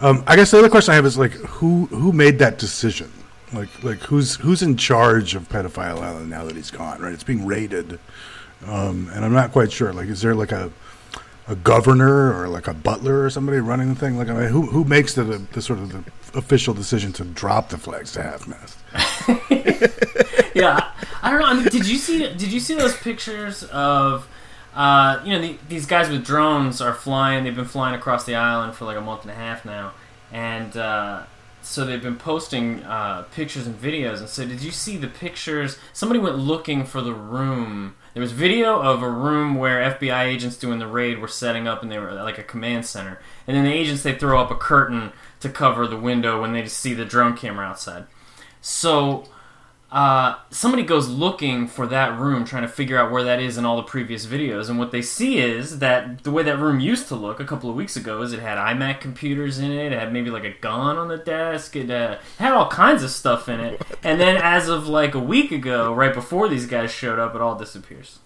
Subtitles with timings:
[0.00, 3.12] Um, I guess the other question I have is like, who who made that decision?
[3.52, 7.00] Like like who's who's in charge of Pedophile Island now that he's gone?
[7.00, 7.98] Right, it's being raided,
[8.66, 9.92] um, and I'm not quite sure.
[9.92, 10.70] Like, is there like a
[11.48, 14.18] a governor or like a butler or somebody running the thing?
[14.18, 17.24] Like, I mean, who who makes the, the, the sort of the official decision to
[17.24, 18.78] drop the flags to half mast?
[20.54, 20.92] yeah,
[21.22, 21.46] I don't know.
[21.46, 22.20] I mean, did you see?
[22.34, 24.28] Did you see those pictures of?
[24.78, 27.42] Uh, you know, the, these guys with drones are flying.
[27.42, 29.92] They've been flying across the island for like a month and a half now,
[30.30, 31.24] and uh,
[31.62, 34.20] so they've been posting uh, pictures and videos.
[34.20, 35.78] And so, did you see the pictures?
[35.92, 37.96] Somebody went looking for the room.
[38.14, 41.82] There was video of a room where FBI agents doing the raid were setting up,
[41.82, 43.20] and they were like a command center.
[43.48, 46.62] And then the agents they throw up a curtain to cover the window when they
[46.62, 48.06] just see the drone camera outside.
[48.60, 49.24] So
[49.90, 53.64] uh, somebody goes looking for that room, trying to figure out where that is in
[53.64, 57.08] all the previous videos, and what they see is that the way that room used
[57.08, 59.98] to look a couple of weeks ago is it had iMac computers in it, it
[59.98, 63.48] had maybe like a gun on the desk, it uh, had all kinds of stuff
[63.48, 67.18] in it, and then as of like a week ago, right before these guys showed
[67.18, 68.18] up, it all disappears.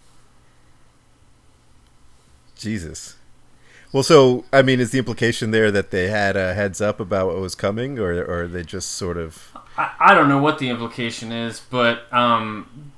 [2.56, 3.17] Jesus.
[3.92, 7.27] Well, so I mean, is the implication there that they had a heads up about
[7.27, 9.53] what was coming, or or they just sort of?
[9.77, 12.92] I, I don't know what the implication is, but um,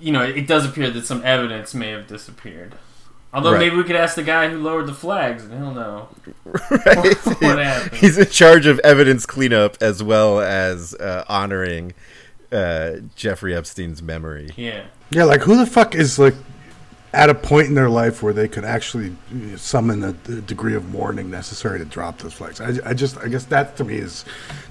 [0.00, 2.74] you know, it does appear that some evidence may have disappeared.
[3.32, 3.58] Although Right.
[3.60, 6.08] maybe we could ask the guy who lowered the flags, and he'll know
[6.44, 7.14] Right?
[7.24, 7.94] what happened.
[8.00, 11.92] He's in charge of evidence cleanup as well as uh, honoring
[12.50, 14.50] uh, Jeffrey Epstein's memory.
[14.56, 14.86] Yeah.
[15.10, 16.34] Yeah, like who the fuck is like
[17.12, 19.16] at a point in their life where they could actually
[19.56, 22.60] summon a, the degree of mourning necessary to drop those flags?
[22.60, 24.24] I, I just, I guess that to me is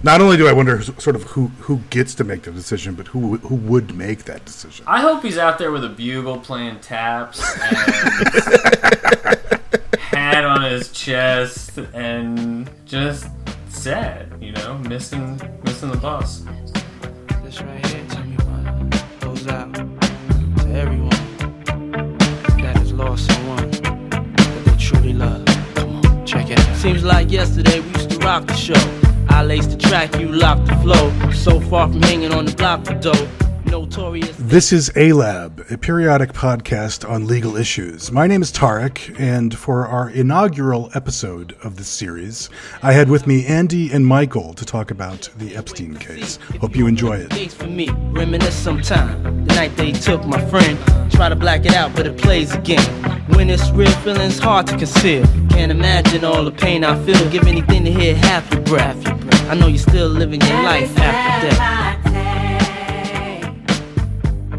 [0.03, 3.07] not only do I wonder sort of who who gets to make the decision, but
[3.07, 4.85] who who would make that decision.
[4.87, 7.77] I hope he's out there with a bugle playing taps and
[9.99, 13.27] hat on his chest and just
[13.69, 16.43] sad, you know, missing missing the bus.
[27.29, 28.73] Like yesterday we used to rock the show.
[29.29, 31.31] I laced the track, you locked the flow.
[31.31, 33.48] So far from hanging on the block for dough.
[33.69, 34.35] Notorious.
[34.39, 38.11] This is A Lab, a periodic podcast on legal issues.
[38.11, 42.49] My name is Tarek, and for our inaugural episode of this series,
[42.81, 46.39] I had with me Andy and Michael to talk about the Epstein case.
[46.59, 47.29] Hope you enjoy it.
[47.29, 49.45] Days for me, reminisce sometime.
[49.45, 50.79] The night they took my friend.
[51.11, 52.83] Try to black it out, but it plays again.
[53.35, 55.25] When it's real, feeling's hard to conceal.
[55.51, 57.29] Can't imagine all the pain I feel.
[57.29, 58.97] Give anything to hear half your breath.
[59.49, 61.88] I know you're still living your life after death.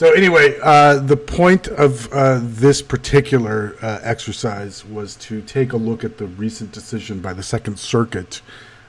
[0.01, 5.77] So anyway, uh, the point of uh, this particular uh, exercise was to take a
[5.77, 8.41] look at the recent decision by the Second Circuit,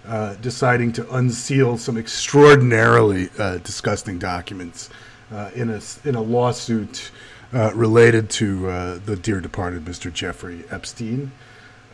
[0.07, 4.89] uh, deciding to unseal some extraordinarily uh, disgusting documents
[5.33, 7.11] uh, in a in a lawsuit
[7.51, 10.13] related to the dear departed Mr.
[10.13, 11.33] Jeffrey Epstein.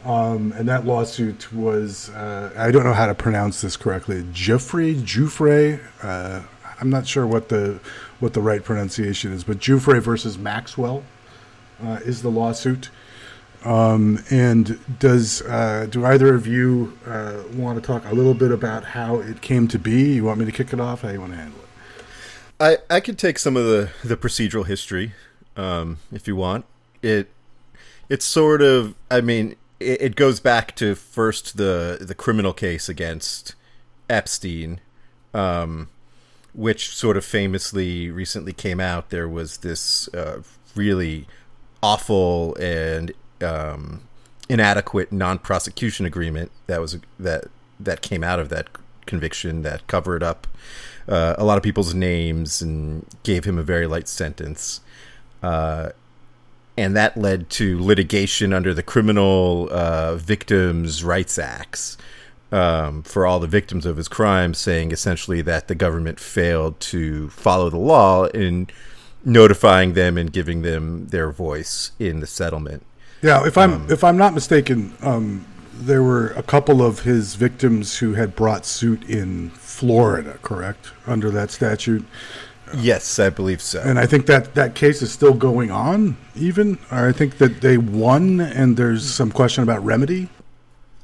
[0.05, 5.81] Um, and that lawsuit was, I don't know how to pronounce this correctly, Jeffrey, Jufrey,
[6.03, 6.43] uh,
[6.79, 7.79] I'm not sure what the,
[8.19, 11.03] what the right pronunciation is, but Jufrey versus Maxwell
[11.83, 12.89] uh, is the lawsuit.
[13.63, 18.51] Um, and does, uh, do either of you uh, want to talk a little bit
[18.51, 20.13] about how it came to be?
[20.13, 21.01] You want me to kick it off?
[21.01, 21.67] How you want to handle it?
[22.59, 25.13] I, I could take some of the, the procedural history,
[25.55, 26.65] um, if you want.
[27.01, 27.29] It
[28.09, 32.89] it's sort of I mean it, it goes back to first the the criminal case
[32.89, 33.55] against
[34.09, 34.79] Epstein,
[35.33, 35.89] um,
[36.57, 39.11] which sort of famously recently came out.
[39.11, 40.41] There was this uh,
[40.75, 41.27] really
[41.83, 44.01] awful and um,
[44.49, 47.45] inadequate non-prosecution agreement that was that
[47.79, 48.67] that came out of that
[49.05, 50.47] conviction that covered up
[51.07, 54.81] uh, a lot of people's names and gave him a very light sentence.
[55.43, 55.89] Uh,
[56.75, 61.97] and that led to litigation under the Criminal uh, Victims' Rights Acts
[62.51, 67.29] um, for all the victims of his crimes, saying essentially that the government failed to
[67.29, 68.67] follow the law in
[69.25, 72.85] notifying them and giving them their voice in the settlement.
[73.21, 77.97] Yeah, if I'm if I'm not mistaken, um, there were a couple of his victims
[77.97, 82.05] who had brought suit in Florida, correct, under that statute,
[82.75, 83.81] Yes, I believe so.
[83.81, 86.17] and I think that that case is still going on.
[86.35, 90.29] Even, or I think that they won, and there's some question about remedy.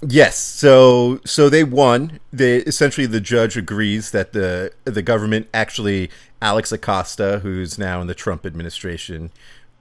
[0.07, 2.19] Yes, so so they won.
[2.31, 6.09] They essentially the judge agrees that the the government actually
[6.41, 9.31] Alex Acosta, who's now in the Trump administration,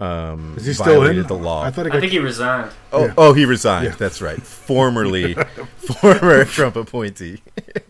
[0.01, 0.99] um, Is he still in?
[1.01, 1.63] violated the law.
[1.65, 2.71] I thought he I got think he resigned.
[2.93, 3.15] Oh, Yeah.
[3.19, 3.87] oh, he resigned.
[3.87, 3.95] Yeah.
[3.97, 4.41] That's right.
[4.43, 5.35] Formerly,
[5.77, 7.43] former Trump appointee.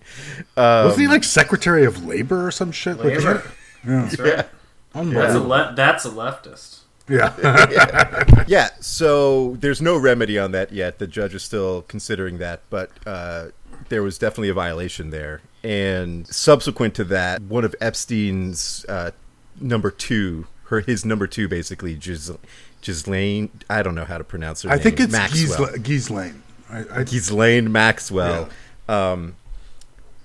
[0.56, 2.96] wasn't he like Secretary of Labor or some shit?
[2.98, 3.42] Like, Labor.
[3.86, 4.02] yeah.
[4.02, 4.36] That's right.
[4.36, 4.48] That's
[4.94, 5.48] a Unbelievable.
[5.48, 6.80] le- that's a leftist.
[7.08, 8.44] Yeah.
[8.48, 8.68] yeah.
[8.80, 10.98] So there's no remedy on that yet.
[10.98, 13.46] The judge is still considering that, but uh,
[13.88, 15.40] there was definitely a violation there.
[15.64, 19.12] And subsequent to that, one of Epstein's uh,
[19.60, 22.32] number two, her his number two, basically, Gis-
[22.80, 23.50] Ghislaine.
[23.70, 24.82] I don't know how to pronounce her I name.
[24.82, 25.68] think it's Maxwell.
[25.68, 26.42] Giesla- Ghislaine.
[26.70, 28.48] I, I, Ghislaine Maxwell,
[28.88, 29.36] um,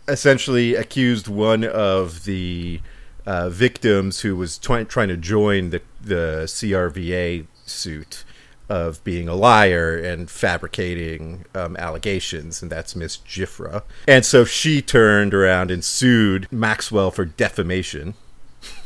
[0.08, 2.80] essentially accused one of the
[3.28, 8.24] uh, victims who was try- trying to join the, the CRVA suit
[8.70, 13.84] of being a liar and fabricating um, allegations, and that's Miss Giuffre.
[14.08, 18.14] And so she turned around and sued Maxwell for defamation.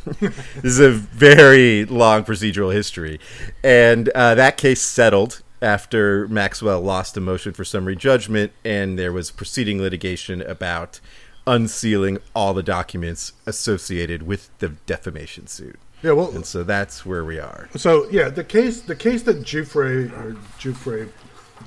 [0.20, 0.34] this
[0.64, 3.20] is a very long procedural history.
[3.64, 9.12] And uh, that case settled after Maxwell lost a motion for summary judgment, and there
[9.12, 11.00] was proceeding litigation about
[11.48, 15.80] unsealing all the documents associated with the defamation suit.
[16.04, 16.12] yeah.
[16.12, 17.70] Well, And so that's where we are.
[17.76, 21.10] So yeah, the case the case that Jeffrey or Jeffrey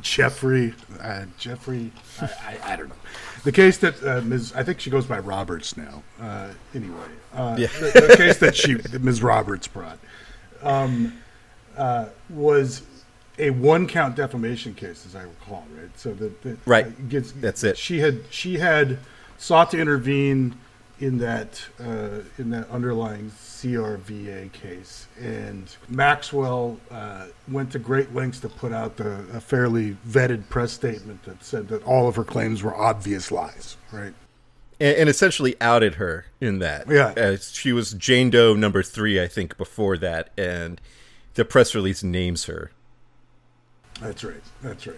[0.02, 1.90] Jeffrey uh, Jeffrey
[2.20, 2.94] I, I, I don't know
[3.44, 4.52] the case that uh, Ms.
[4.56, 6.02] I think she goes by Roberts now.
[6.20, 6.96] Uh, anyway,
[7.34, 7.66] uh, Yeah.
[7.66, 9.22] the, the case that she that Ms.
[9.22, 9.98] Roberts brought
[10.62, 11.12] um,
[11.76, 12.82] uh, was
[13.38, 15.66] a one count defamation case, as I recall.
[15.76, 15.90] Right.
[15.98, 17.08] So that Right.
[17.08, 17.76] gets That's it.
[17.76, 18.98] She had she had
[19.38, 20.54] sought to intervene
[21.00, 28.40] in that uh, in that underlying CRVA case, and Maxwell uh, went to great lengths
[28.40, 32.24] to put out the, a fairly vetted press statement that said that all of her
[32.24, 33.76] claims were obvious lies.
[33.92, 34.14] Right.
[34.80, 36.88] And, and essentially outed her in that.
[36.88, 37.08] Yeah.
[37.16, 40.80] Uh, she was Jane Doe number three, I think, before that, and
[41.34, 42.70] the press release names her.
[44.00, 44.42] That's right.
[44.62, 44.96] That's right.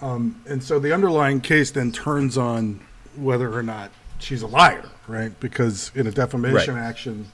[0.00, 2.80] Um, and so the underlying case then turns on
[3.16, 5.38] whether or not she's a liar, right?
[5.40, 6.82] Because in a defamation Right.
[6.84, 7.26] action,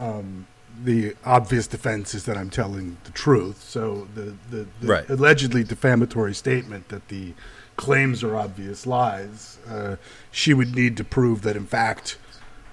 [0.00, 0.46] um,
[0.82, 3.62] the obvious defense is that I'm telling the truth.
[3.62, 5.08] So the, the, the Right.
[5.08, 7.34] allegedly defamatory statement that the
[7.76, 9.96] claims are obvious lies, uh,
[10.30, 12.18] she would need to prove that in fact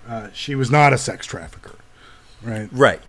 [0.07, 1.75] uh, she was not a sex trafficker,
[2.41, 2.69] right?
[2.71, 3.01] Right.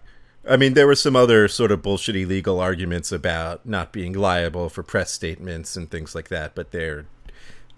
[0.46, 4.68] I mean, there were some other sort of bullshitty legal arguments about not being liable
[4.68, 7.06] for press statements and things like that, but they're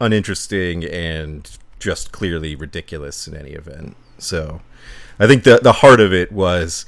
[0.01, 3.97] uninteresting and just clearly ridiculous in any event.
[4.19, 4.61] So,
[5.19, 6.87] I think the the heart of it was,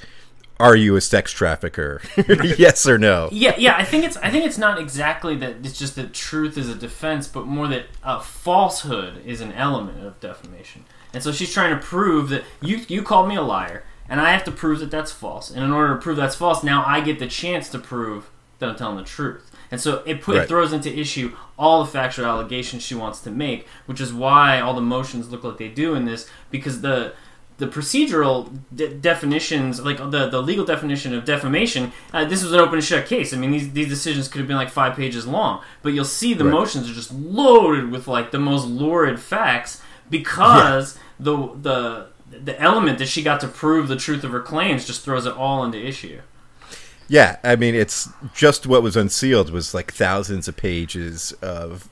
[0.59, 2.01] are you a sex trafficker?
[2.59, 3.29] yes or no?
[3.31, 3.77] Yeah, yeah.
[3.77, 6.75] I think it's I think it's not exactly that it's just that truth is a
[6.75, 10.85] defense, but more that uh, falsehood is an element of defamation.
[11.13, 14.33] And so she's trying to prove that you you called me a liar, and I
[14.33, 15.51] have to prove that that's false.
[15.51, 18.69] And in order to prove that's false, now I get the chance to prove that
[18.69, 19.51] I'm telling the truth.
[19.71, 20.45] And so it, put, Right.
[20.45, 24.61] it throws into issue all the factual allegations she wants to make, which is why
[24.61, 27.13] all the motions look like they do in this, because the
[27.59, 32.61] the procedural de- definitions, like the, the legal definition of defamation, uh, this was an
[32.61, 33.33] open and shut case.
[33.33, 36.35] I mean, these, these decisions could have been like five pages long, but you'll see
[36.35, 36.51] the Right.
[36.53, 39.81] motions are just loaded with like the most lurid facts
[40.11, 42.07] because the the
[42.45, 45.33] the element that she got to prove the truth of her claims just throws it
[45.33, 46.21] all into issue.
[47.09, 51.89] Yeah, I mean, it's just what was unsealed was like thousands of pages of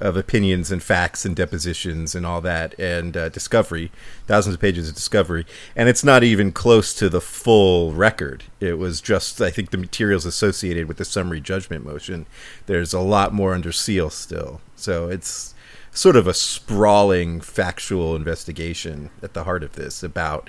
[0.00, 3.90] of opinions and facts and depositions and all that, and uh, discovery,
[4.28, 5.44] thousands of pages of discovery,
[5.74, 8.44] and it's not even close to the full record.
[8.60, 12.26] It was just, I think, the materials associated with the summary judgment motion.
[12.66, 15.54] There's a lot more under seal still, so it's
[15.90, 20.48] sort of a sprawling factual investigation at the heart of this about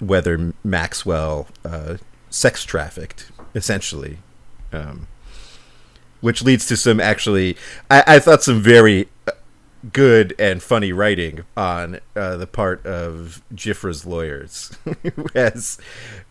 [0.00, 1.98] whether Maxwell uh,
[2.28, 4.18] sex trafficked, essentially.
[4.72, 5.06] Um,
[6.20, 7.54] which leads to some actually,
[7.90, 9.32] I, I thought some very uh,
[9.92, 14.72] good and funny writing on uh, the part of Giuffre's lawyers,
[15.34, 15.78] as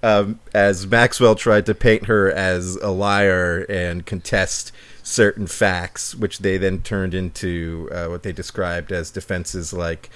[0.02, 4.72] um, as Maxwell tried to paint her as a liar and contest
[5.04, 10.10] certain facts, which they then turned into uh, what they described as defenses like.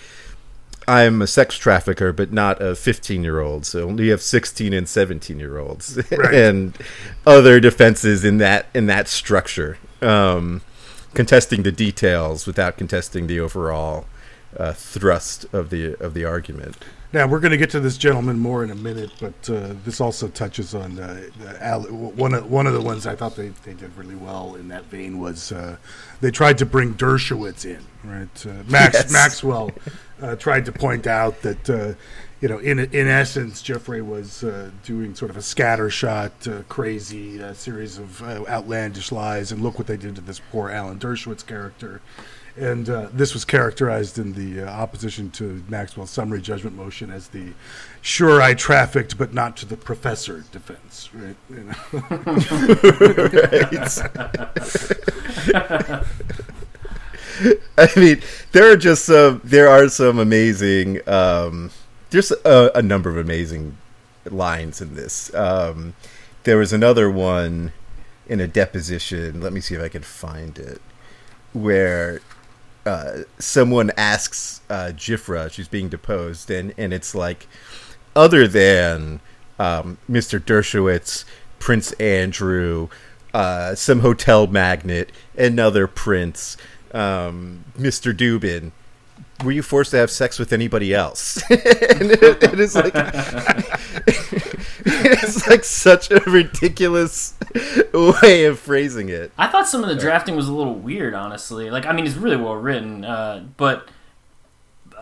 [0.88, 3.66] I'm a sex trafficker, but not a 15 year old.
[3.66, 6.34] So we have 16 and 17 year olds, Right.
[6.34, 6.78] and
[7.26, 10.62] other defenses in that in that structure, um,
[11.14, 14.06] contesting the details without contesting the overall
[14.56, 16.78] uh, thrust of the of the argument.
[17.14, 20.02] Now we're going to get to this gentleman more in a minute, but uh, this
[20.02, 23.50] also touches on uh, the Al- one of one of the ones I thought they,
[23.64, 25.78] they did really well in that vein was uh,
[26.22, 28.46] they tried to bring Dershowitz in, right?
[28.46, 29.12] Uh, Max Yes.
[29.12, 29.72] Maxwell
[30.22, 31.94] uh, tried to point out that uh,
[32.42, 37.42] you know, in in essence, Jeffrey was uh, doing sort of a scattershot, uh, crazy
[37.42, 41.00] uh, series of uh, outlandish lies, and look what they did to this poor Alan
[41.00, 42.00] Dershowitz character.
[42.56, 47.30] And uh, this was characterized in the uh, opposition to Maxwell's summary judgment motion as
[47.30, 47.54] the
[48.02, 51.10] "sure I trafficked, but not to the professor" defense.
[51.14, 51.36] Right?
[51.50, 51.74] You know?
[57.78, 59.42] I mean, there are just some.
[59.44, 61.08] There are some amazing.
[61.08, 61.72] Um,
[62.10, 63.78] there's a, a, number of amazing
[64.26, 65.34] lines in this.
[65.36, 65.94] Um,
[66.44, 67.74] there was another one
[68.28, 69.42] in a deposition.
[69.42, 70.82] Let me see if I can find it,
[71.54, 72.22] where
[72.86, 77.48] uh, someone asks uh, Giuffre, she's being deposed, and and it's like,
[78.16, 79.20] other than
[79.60, 80.40] um, Mr.
[80.40, 81.26] Dershowitz,
[81.60, 82.90] Prince Andrew,
[83.34, 86.58] uh, some hotel magnate, another prince,
[86.98, 88.16] um, Mr.
[88.16, 88.72] Dubin
[89.44, 91.38] were you forced to have sex with anybody else?
[91.50, 92.94] and it, it is like
[94.86, 97.36] it's like such a ridiculous
[98.22, 99.32] way of phrasing it.
[99.38, 101.70] I thought some of the drafting was a little weird, honestly.
[101.70, 103.90] Like, I mean, it's really well written, uh, but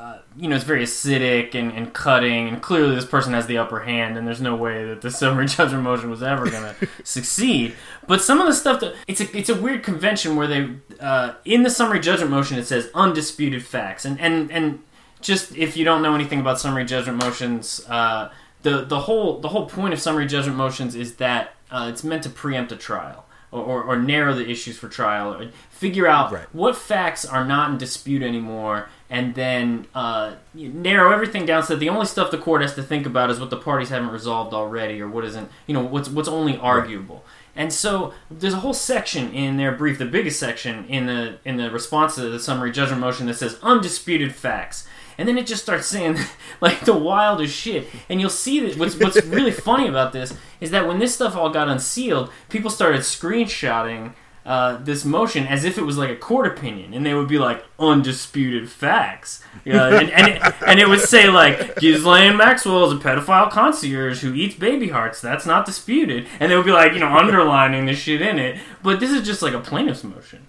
[0.05, 3.57] uh, you know, it's very acidic and, and cutting, and clearly this person has the
[3.57, 6.87] upper hand, and there's no way that the summary judgment motion was ever going to
[7.03, 7.73] succeed.
[8.05, 10.69] But some of the stuff that it's a it's a weird convention where they
[10.99, 14.83] uh, in the summary judgment motion it says undisputed facts, and and and
[15.21, 18.31] just if you don't know anything about summary judgment motions, uh,
[18.61, 22.21] the the whole the whole point of summary judgment motions is that uh, it's meant
[22.23, 23.23] to preempt a trial.
[23.51, 26.45] Or, or, or narrow the issues for trial, or figure out Right.
[26.53, 31.79] what facts are not in dispute anymore, and then uh, narrow everything down so that
[31.79, 34.53] the only stuff the court has to think about is what the parties haven't resolved
[34.53, 37.23] already, or what isn't, you know, what's what's only arguable.
[37.55, 41.57] And so there's a whole section in their brief, the biggest section in the in
[41.57, 44.87] the response to the summary judgment motion that says undisputed facts.
[45.17, 46.17] And then it just starts saying
[46.61, 47.87] like the wildest shit.
[48.09, 51.35] And you'll see that what's what's really funny about this is that when this stuff
[51.35, 54.13] all got unsealed, people started screenshotting
[54.45, 57.39] uh, this motion as if it was like a court opinion, and they would be
[57.39, 62.93] like undisputed facts, yeah, and and it, and it would say like Ghislaine Maxwell is
[62.93, 65.19] a pedophile concierge who eats baby hearts.
[65.19, 68.59] That's not disputed, and they would be like you know underlining the shit in it.
[68.83, 70.45] But this is just like a plaintiff's motion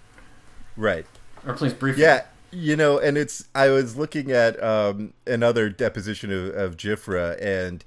[0.77, 1.07] Right.
[1.47, 2.03] or plaintiff's briefing.
[2.03, 7.41] Yeah, you know, and it's I was looking at um, another deposition of, of Giuffre,
[7.43, 7.83] and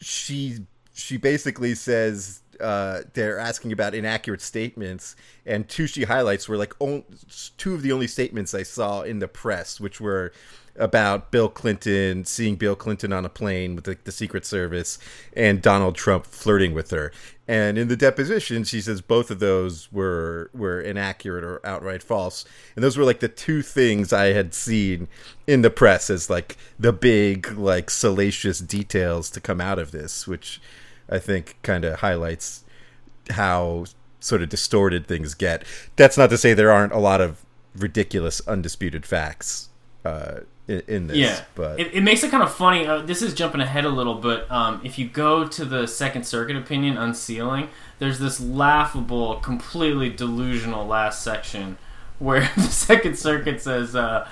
[0.00, 0.60] she
[0.94, 6.74] she basically says uh, they're asking about inaccurate statements, and two she highlights were like
[7.56, 10.32] two of the only statements I saw in the press, which were
[10.76, 14.98] about Bill Clinton seeing Bill Clinton on a plane with the, the Secret Service
[15.34, 17.12] and Donald Trump flirting with her.
[17.46, 22.44] And in the deposition, she says both of those were were inaccurate or outright false.
[22.76, 25.08] And those were like the two things I had seen
[25.46, 30.28] in the press as like the big like salacious details to come out of this,
[30.28, 30.60] which
[31.10, 32.64] I think kind of highlights
[33.30, 33.86] how
[34.20, 35.64] sort of distorted things get.
[35.96, 39.68] That's not to say there aren't a lot of ridiculous undisputed facts
[40.04, 41.16] uh, in, in this.
[41.16, 42.86] Yeah, but it, it makes it kind of funny.
[42.86, 46.24] Uh, this is jumping ahead a little, but um, if you go to the Second
[46.24, 51.78] Circuit opinion unsealing, there's this laughable, completely delusional last section
[52.20, 54.28] where the Second Circuit says, uh,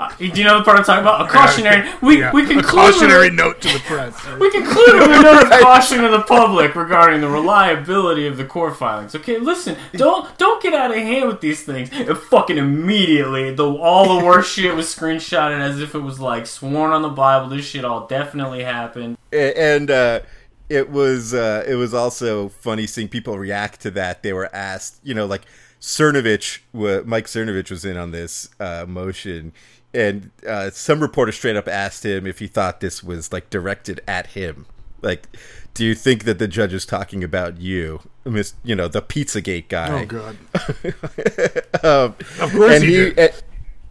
[0.00, 1.26] uh, "Do you know the part I'm talking about?
[1.26, 1.88] A cautionary.
[2.00, 2.32] We Yeah.
[2.32, 4.14] we a conclude cautionary note to the press.
[4.40, 8.44] we conclude with a note of caution to the public regarding the reliability of the
[8.44, 9.14] court filings.
[9.14, 11.90] Okay, listen, don't don't get out of hand with these things.
[11.92, 16.46] And fucking immediately, the all the worst shit was screenshotted as if it was like
[16.46, 17.48] sworn on the Bible.
[17.48, 19.18] This shit all definitely happened.
[19.32, 20.20] And uh,
[20.68, 24.22] it was uh, it was also funny seeing people react to that.
[24.22, 25.42] They were asked, you know, like
[25.84, 26.60] Cernovich,
[27.06, 29.52] Mike Cernovich was in on this uh, motion,
[29.92, 34.00] and uh, some reporter straight up asked him if he thought this was like directed
[34.08, 34.64] at him.
[35.02, 35.28] Like,
[35.74, 38.54] do you think that the judge is talking about you, Miss?
[38.64, 40.02] You know, the Pizzagate guy.
[40.02, 40.36] Oh god.
[41.84, 43.18] um, Of course and he did.
[43.18, 43.42] and-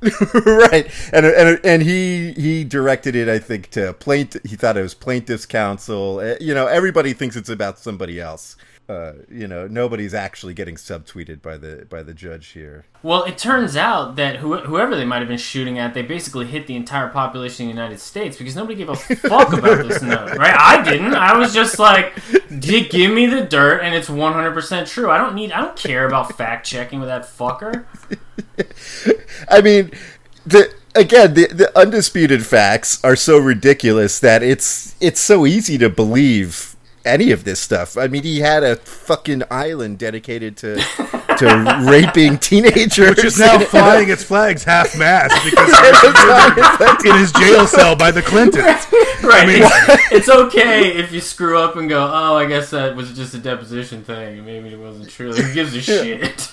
[0.45, 3.29] right, and and and he he directed it.
[3.29, 4.35] I think to plaint.
[4.45, 6.19] He thought it was plaintiff's counsel.
[6.19, 8.57] Uh, You know, everybody thinks it's about somebody else.
[8.89, 12.83] Uh, you know, nobody's actually getting subtweeted by the by the judge here.
[13.01, 16.47] Well, it turns out that who, whoever they might have been shooting at, they basically
[16.47, 20.01] hit the entire population of the United States because nobody gave a fuck about this
[20.01, 20.55] note, right?
[20.57, 21.15] I didn't.
[21.15, 22.13] I was just like,
[22.59, 25.09] give me the dirt, and it's 100% true.
[25.09, 27.85] I don't need, I don't care about fact checking with that fucker.
[29.49, 29.91] I mean,
[30.45, 35.89] the again the the undisputed facts are so ridiculous that it's it's so easy to
[35.89, 36.72] believe
[37.05, 37.97] any of this stuff.
[37.97, 43.17] I mean, he had a fucking island dedicated to to to raping teenagers.
[43.17, 48.11] Which is now flying its flags half mast because it in his jail cell by
[48.11, 48.87] the Clintons.
[49.23, 49.49] Right.
[49.49, 53.33] it's, it's okay if you screw up and go, oh, I guess that was just
[53.33, 54.45] a deposition thing.
[54.45, 55.33] Maybe it wasn't true.
[55.33, 56.51] Who gives a shit?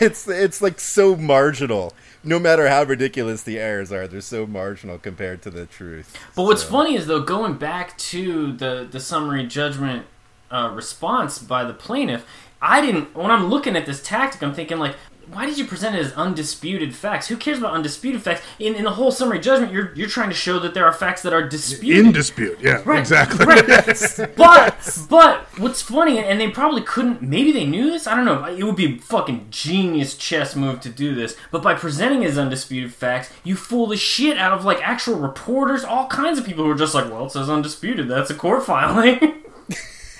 [0.00, 1.94] it's it's like so marginal.
[2.28, 6.14] No matter how ridiculous the errors are, they're so marginal compared to the truth.
[6.36, 10.04] But what's So- funny is though, going back to the the summary judgment
[10.50, 12.26] uh, response by the plaintiff,
[12.60, 13.16] I didn't.
[13.16, 14.94] When I'm looking at this tactic, I'm thinking like,
[15.32, 17.28] why did you present it as undisputed facts?
[17.28, 18.42] Who cares about undisputed facts?
[18.58, 21.22] In in the whole summary judgment, you're you're trying to show that there are facts
[21.22, 22.06] that are disputed.
[22.06, 23.44] In dispute, yeah, Right, exactly.
[23.44, 23.66] right.
[24.36, 27.22] But but what's funny, and they probably couldn't.
[27.22, 28.06] Maybe they knew this.
[28.06, 28.44] I don't know.
[28.44, 31.36] It would be a fucking genius chess move to do this.
[31.50, 35.84] But by presenting as undisputed facts, you fool the shit out of like actual reporters,
[35.84, 38.08] all kinds of people who are just like, well, it says undisputed.
[38.08, 39.18] That's a court filing.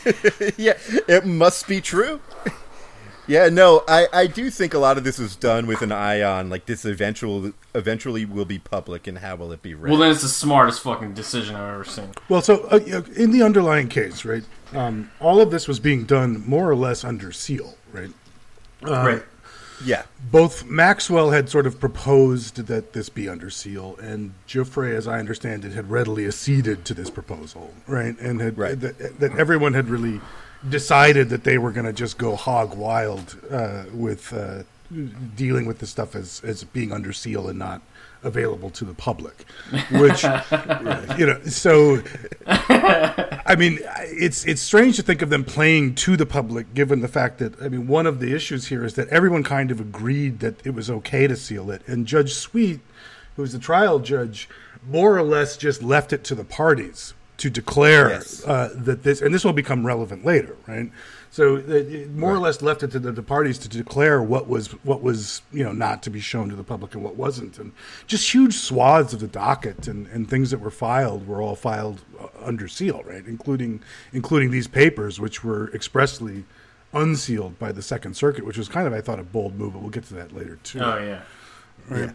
[0.56, 0.74] yeah,
[1.08, 2.20] it must be true.
[3.28, 6.22] Yeah, no, I, I do think a lot of this was done with an eye
[6.22, 9.90] on like this eventual eventually will be public and how will it be read.
[9.90, 12.10] well, then it's the smartest fucking decision I've ever seen.
[12.30, 12.78] Well, so uh,
[13.14, 14.42] in the underlying case, right,
[14.72, 18.10] um, all of this was being done more or less under seal, right?
[18.80, 19.22] right.
[19.84, 25.06] yeah, Both Maxwell had sort of proposed that this be under seal, and Geoffrey, as
[25.06, 28.18] I understand it, had readily acceded to this proposal, right?
[28.18, 28.80] And had Right.
[28.80, 30.20] That, that everyone had really
[30.68, 34.62] decided that they were going to just go hog wild uh, with uh,
[35.36, 37.82] dealing with the stuff as as being under seal and not
[38.24, 39.44] available to the public,
[39.92, 40.22] which
[41.18, 41.40] you know.
[41.44, 42.02] So,
[42.46, 47.08] I mean, it's it's strange to think of them playing to the public, given the
[47.08, 50.40] fact that I mean, one of the issues here is that everyone kind of agreed
[50.40, 52.80] that it was okay to seal it, and Judge Sweet,
[53.36, 54.48] who was the trial judge,
[54.86, 58.44] more or less just left it to the parties to declare Yes.
[58.46, 60.90] uh, that this, and this will become relevant later, right?
[61.30, 64.48] So it, it more or less left it to the, the parties to declare what
[64.48, 67.58] was what was you know not to be shown to the public and what wasn't,
[67.58, 67.72] and
[68.06, 72.00] just huge swaths of the docket and, and things that were filed were all filed
[72.20, 73.24] uh, under seal, right?
[73.26, 76.44] Including including these papers, which were expressly
[76.94, 79.82] unsealed by the Second Circuit, which was kind of I thought a bold move, but
[79.82, 80.80] we'll get to that later too.
[80.80, 81.20] Oh yeah.
[81.90, 82.10] Right.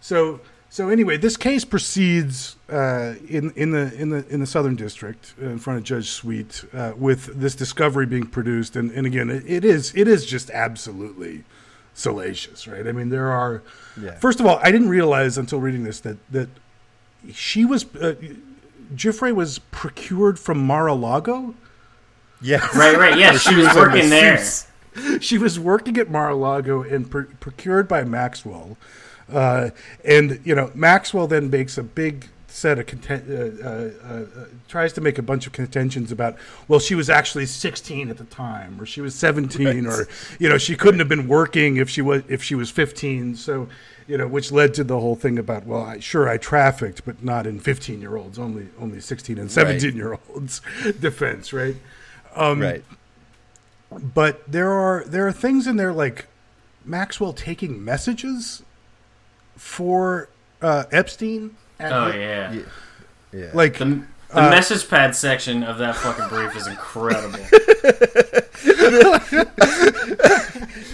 [0.00, 0.40] So
[0.72, 5.34] so anyway, this case proceeds uh, in in the in the in the Southern District
[5.40, 9.42] in front of Judge Sweet uh, with this discovery being produced, and, and again, it,
[9.46, 11.42] it is it is just absolutely
[11.92, 12.86] salacious, right?
[12.86, 13.62] I mean, there are.
[14.00, 14.14] Yeah.
[14.18, 16.48] First of all, I didn't realize until reading this that that
[17.32, 17.84] she was.
[17.96, 18.14] Uh,
[18.94, 21.54] Giuffre was procured from Mar-a-Lago.
[22.42, 22.96] yeah, Right.
[22.96, 23.16] Right.
[23.18, 23.36] Yeah.
[23.38, 24.34] She was a working there.
[24.34, 24.66] masseuse.
[25.24, 28.76] she was working at Mar-a-Lago and pr- procured by Maxwell,
[29.32, 29.70] uh,
[30.04, 34.24] and you know Maxwell then makes a big set of content, uh, uh, uh,
[34.68, 38.24] tries to make a bunch of contentions about well she was actually 16 at the
[38.24, 42.02] time or she was 17 or you know she couldn't have been working if she
[42.02, 43.68] was if she was 15 so
[44.08, 47.22] you know which led to the whole thing about well I, sure I trafficked but
[47.22, 50.60] not in 15 year olds only only 16 and 17 year olds
[51.00, 51.76] defense right?
[52.60, 52.84] Right.
[53.90, 56.26] but there are there are things in there like
[56.84, 58.62] Maxwell taking messages
[59.60, 60.28] for
[60.62, 61.54] uh, Epstein.
[61.78, 62.50] at- Oh yeah.
[62.52, 62.62] Yeah.
[63.32, 63.50] Yeah.
[63.54, 67.38] Like The, the Uh, message pad section of that fucking brief is incredible.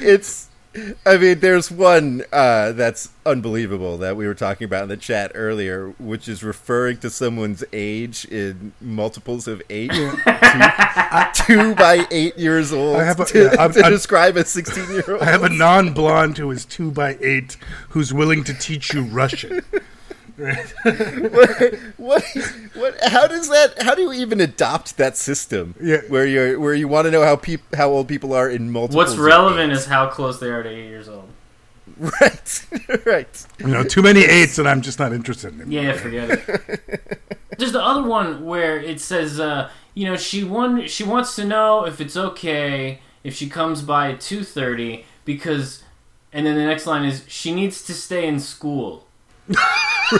[0.00, 0.45] it's
[1.06, 5.32] I mean, there's one uh, that's unbelievable that we were talking about in the chat
[5.34, 12.96] earlier, which is referring to someone's age in multiples of eight—two by eight years old,
[12.96, 15.22] I have a- to, yeah, I'm- to I'm- describe a 16 year old.
[15.22, 17.56] I have a non-blonde who is two by eight
[17.90, 19.60] who's willing to teach you Russian.
[20.36, 21.74] What,
[22.74, 22.94] what?
[23.06, 23.74] How does that?
[23.82, 25.74] How do you even adopt that system?
[25.80, 26.02] Yeah.
[26.08, 28.98] where you where you want to know how peop, how old people are in multiple.
[28.98, 31.28] What's relevant is how close they are to eight years old.
[31.98, 32.66] right,
[33.06, 33.46] right.
[33.58, 35.72] You know, too many eights, and I'm just not interested in him.
[35.72, 37.22] Yeah, forget it.
[37.58, 41.44] There's the other one where it says, uh, you know, she won- she wants to
[41.44, 45.82] know if it's okay if she comes by at two thirty because,
[46.32, 49.06] and then the next line is she needs to stay in school.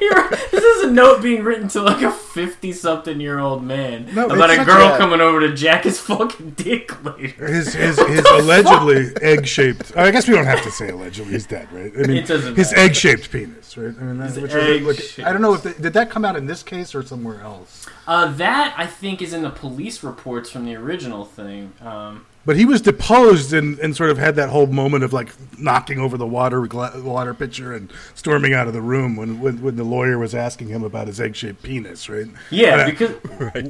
[0.00, 4.64] You're- this is a note being written to like a fifty-something-year-old man No, about a
[4.64, 7.46] girl coming over to jack his fucking dick later.
[7.46, 9.96] His his, his allegedly egg-shaped.
[9.96, 11.32] I guess we don't have to say allegedly.
[11.32, 11.92] He's dead, right?
[11.94, 12.82] I mean, It doesn't his matter.
[12.84, 13.94] egg-shaped penis, right?
[13.98, 14.52] I mean, that, which
[15.00, 15.26] is, like.
[15.26, 17.86] I don't know if the, did that come out in this case or somewhere else.
[18.06, 21.72] Uh, that I think is in the police reports from the original thing.
[21.80, 25.30] Um, But he was deposed and, and sort of had that whole moment of like
[25.58, 29.74] knocking over the water water pitcher and storming out of the room when, when, when
[29.76, 32.26] the lawyer was asking him about his egg shaped penis, right?
[32.50, 33.14] Yeah, I- because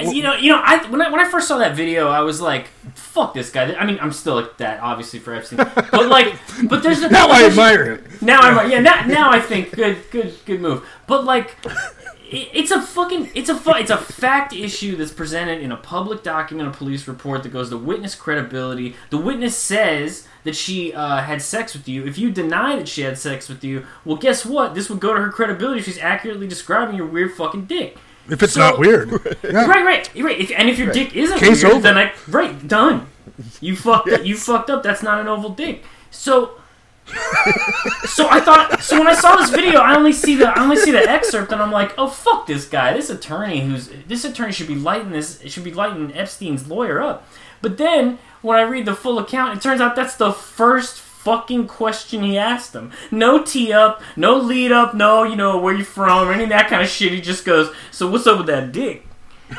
[0.15, 2.41] you know, you know, I when I when I first saw that video, I was
[2.41, 6.35] like, "Fuck this guy." I mean, I'm still like that, obviously for Epstein, but like,
[6.69, 8.05] but there's a, now I admire him.
[8.21, 10.87] Now I'm yeah, now, now I think good, good, good move.
[11.07, 11.57] But like,
[12.31, 16.23] it's a fucking, it's a fu- it's a fact issue that's presented in a public
[16.23, 18.97] document, a police report that goes to witness credibility.
[19.11, 22.05] The witness says that she uh, had sex with you.
[22.07, 24.75] If you deny that she had sex with you, well, guess what?
[24.75, 25.81] This would go to her credibility.
[25.81, 27.97] if She's accurately describing your weird fucking dick.
[28.29, 29.11] If it's So- not weird.
[29.45, 29.67] Yeah.
[29.67, 30.41] Right, right, right.
[30.41, 31.83] If, and if your dick isn't Case weird, over.
[31.83, 33.07] then I right done.
[33.61, 34.25] You fucked up.
[34.25, 34.83] You fucked up.
[34.83, 35.85] That's not an oval dick.
[36.11, 36.59] So,
[37.07, 38.83] so I thought.
[38.83, 41.53] So when I saw this video, I only see the I only see the excerpt,
[41.53, 42.93] and I'm like, oh fuck this guy.
[42.93, 47.29] This attorney who's this attorney should be lighting this should be lighting Epstein's lawyer up.
[47.63, 51.69] But then when I read the full account, it turns out that's the first fucking
[51.69, 52.91] question he asked him.
[53.11, 56.51] No tee up, no lead up, no you know where you from, or any of
[56.51, 57.13] that kind of shit.
[57.13, 59.07] He just goes, so what's up with that dick?
[59.51, 59.59] so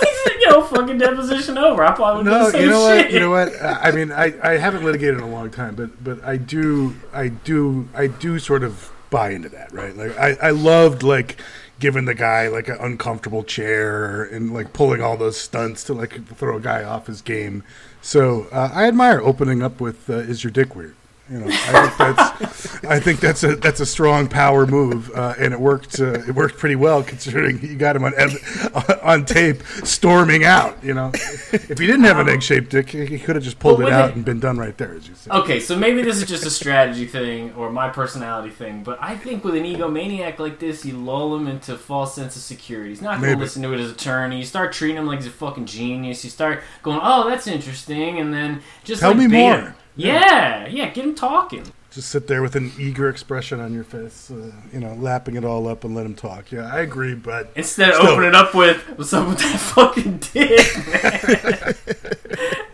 [0.00, 1.84] he's you know fucking deposition over.
[1.84, 3.04] I probably would do No, the same you know shit.
[3.06, 3.12] what?
[3.12, 3.52] You know what?
[3.62, 7.28] I mean, I, I haven't litigated in a long time, but but I do I
[7.28, 9.96] do I do sort of buy into that, right?
[9.96, 11.36] Like I, I loved like
[11.78, 16.26] giving the guy like an uncomfortable chair and like pulling all those stunts to like
[16.36, 17.62] throw a guy off his game.
[18.00, 20.94] So uh, I admire opening up with uh, "Is your dick weird?"
[21.28, 25.34] You know, I think that's I think that's a that's a strong power move, uh,
[25.38, 25.98] and it worked.
[25.98, 28.12] Uh, it worked pretty well considering you got him on
[29.02, 30.76] on tape storming out.
[30.84, 33.80] You know, if he didn't have an egg shaped dick, he could have just pulled
[33.80, 35.32] Well, it out it- and been done right there, as you said.
[35.32, 39.16] Okay, so maybe this is just a strategy thing or my personality thing, but I
[39.16, 42.90] think with an egomaniac like this, you lull him into false sense of security.
[42.90, 44.38] He's not going to listen to it as attorney.
[44.38, 46.22] You start treating him like he's a fucking genius.
[46.22, 49.56] You start going, "Oh, that's interesting," and then just Tell like, me more.
[49.58, 49.74] him.
[49.96, 51.64] Yeah, yeah, get him talking.
[51.90, 55.44] Just sit there with an eager expression on your face, uh, you know, lapping it
[55.44, 56.52] all up and let him talk.
[56.52, 58.08] Yeah, I agree, but Instead of Still.
[58.08, 60.60] opening up with, "What's up with that fucking dick?"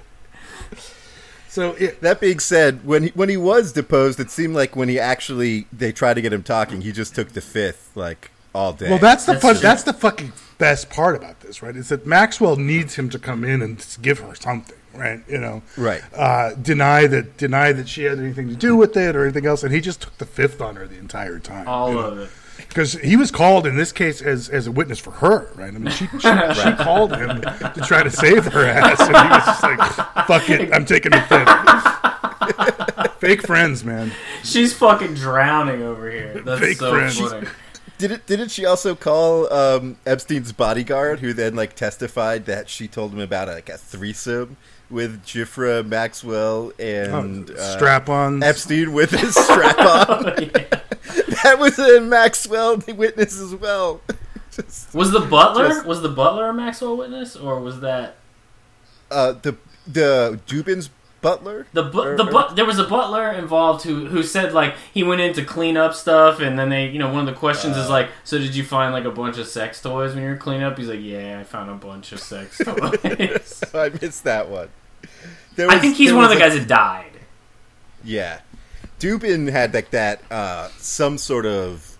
[1.49, 4.89] so it, That being said, when he, when he was deposed, it seemed like when
[4.89, 8.73] he actually they tried to get him talking, he just took the fifth like all
[8.73, 8.91] day.
[8.91, 9.57] Well, that's the That's fun.
[9.61, 11.77] That's the fucking best part about this, right?
[11.77, 15.21] Is that Maxwell needs him to come in and give her something, right?
[15.29, 16.03] You know, Right.
[16.15, 19.63] Uh, deny that, deny that she had anything to do with it or anything else,
[19.63, 21.67] and he just took the fifth on her the entire time.
[21.69, 22.31] All of it.
[22.69, 25.75] because he was called in this case as as a witness for her, right?
[25.75, 29.29] I mean, she she, she called him to try to save her ass, and he
[29.29, 31.49] was just like, "Fuck it, I'm taking the fifth.
[33.19, 34.13] Fake friends, man.
[34.43, 36.43] She's fucking drowning over here.
[36.45, 37.19] That's Fake so friends.
[37.21, 37.47] funny.
[37.99, 38.27] Did it?
[38.27, 43.21] Didn't she also call um, Epstein's bodyguard, who then like testified that she told him
[43.21, 44.57] about like a threesome
[44.93, 48.43] with Giuffre Maxwell and uh, Strap on.
[48.43, 50.25] Epstein with his strap on?
[51.43, 54.01] that was a Maxwell witness as well.
[54.53, 58.17] Just, Was the butler Just- was the butler a Maxwell witness or was that
[59.11, 60.91] uh, the the Dubin's
[61.23, 61.67] butler.
[61.73, 64.75] the bu- Or- the or- but there was a butler involved who who said like
[64.93, 67.39] he went in to clean up stuff and then they you know one of the
[67.39, 70.29] questions is like so did you find like a bunch of sex toys when you
[70.31, 74.25] were cleaning up he's like yeah I found a bunch of sex toys I missed
[74.25, 74.69] that one.
[75.57, 77.13] There I think he's there one of the was a- guys that died
[78.05, 78.41] Yeah.
[79.01, 81.99] Dubin had like that uh, some sort of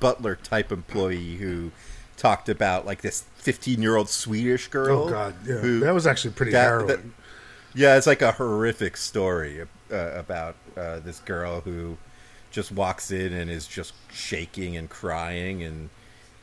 [0.00, 1.72] butler type employee who
[2.16, 5.04] talked about like this 15 year old Swedish girl.
[5.04, 6.86] oh God, yeah, who- that was actually pretty that- harrowing.
[6.88, 7.00] that-
[7.74, 9.60] yeah, it's like a horrific story
[9.92, 11.96] uh, about uh, this girl who
[12.50, 15.90] just walks in and is just shaking and crying and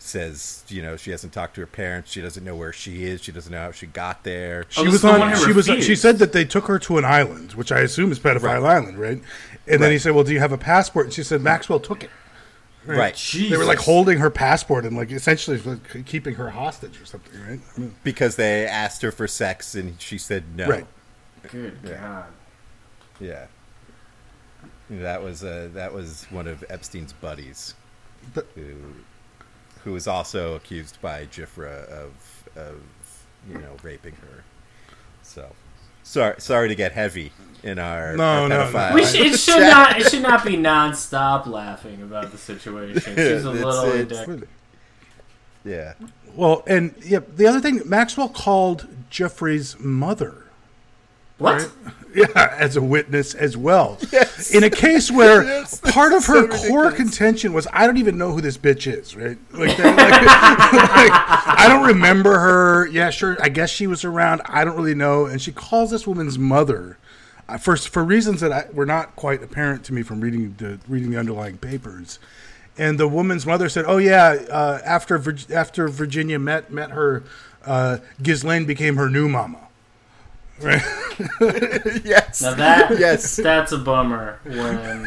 [0.05, 2.11] says, you know, she hasn't talked to her parents.
[2.11, 3.21] She doesn't know where she is.
[3.21, 4.65] She doesn't know how she got there.
[4.69, 5.35] She Oh, this was on.
[5.45, 5.65] She was.
[5.83, 8.75] She said that they took her to an island, which I assume is Pedophile Right.
[8.77, 9.21] Island, right?
[9.67, 12.03] And then he said, "Well, do you have a passport?" And she said, "Maxwell took
[12.03, 12.09] it."
[12.85, 13.15] Right.
[13.33, 17.33] They were like holding her passport and like essentially like, keeping her hostage or something,
[17.43, 17.59] right?
[17.75, 20.69] I mean, Because they asked her for sex and she said no.
[20.69, 20.85] Right.
[21.49, 22.25] good god
[23.19, 23.47] Yeah.
[24.91, 27.73] That was uh, that was one of Epstein's buddies,
[28.35, 28.75] But- who
[29.85, 32.11] who was also accused by Jifra of
[32.57, 32.81] of
[33.49, 34.43] you know raping her.
[35.23, 35.53] So
[36.03, 37.31] sorry sorry to get heavy
[37.63, 38.91] in our, No, our no, no.
[38.93, 43.17] we should, it should not it should not be non-stop laughing about the situation she's
[43.17, 44.49] a It's- little it's- ridiculous.
[45.63, 45.93] Yeah.
[46.35, 50.43] Well, and yeah, the other thing, Maxwell called Jeffrey's mother,
[51.39, 51.71] what right?
[52.35, 53.97] yeah, as a witness as well.
[54.11, 54.24] Yeah.
[54.53, 56.95] In a case where Yes, part of so her core ridiculous.
[56.95, 59.37] contention was I don't even know who this bitch is, right?
[59.51, 60.11] Like, that, like,
[60.73, 62.87] like, I don't remember her.
[62.87, 63.37] Yeah, sure.
[63.41, 64.41] I guess she was around.
[64.45, 65.25] I don't really know.
[65.25, 66.97] And she calls this woman's mother.
[67.47, 70.79] Uh, for for reasons that I, were not quite apparent to me from reading the
[70.87, 72.17] reading the underlying papers,
[72.75, 77.23] and the woman's mother said, "Oh yeah, uh, after Vir- after Virginia met met her,
[77.63, 79.59] uh, Ghislaine became her new mama."
[80.61, 80.81] Right?
[82.05, 82.41] yes.
[82.41, 83.35] Now that Yes.
[83.35, 85.05] that's a bummer when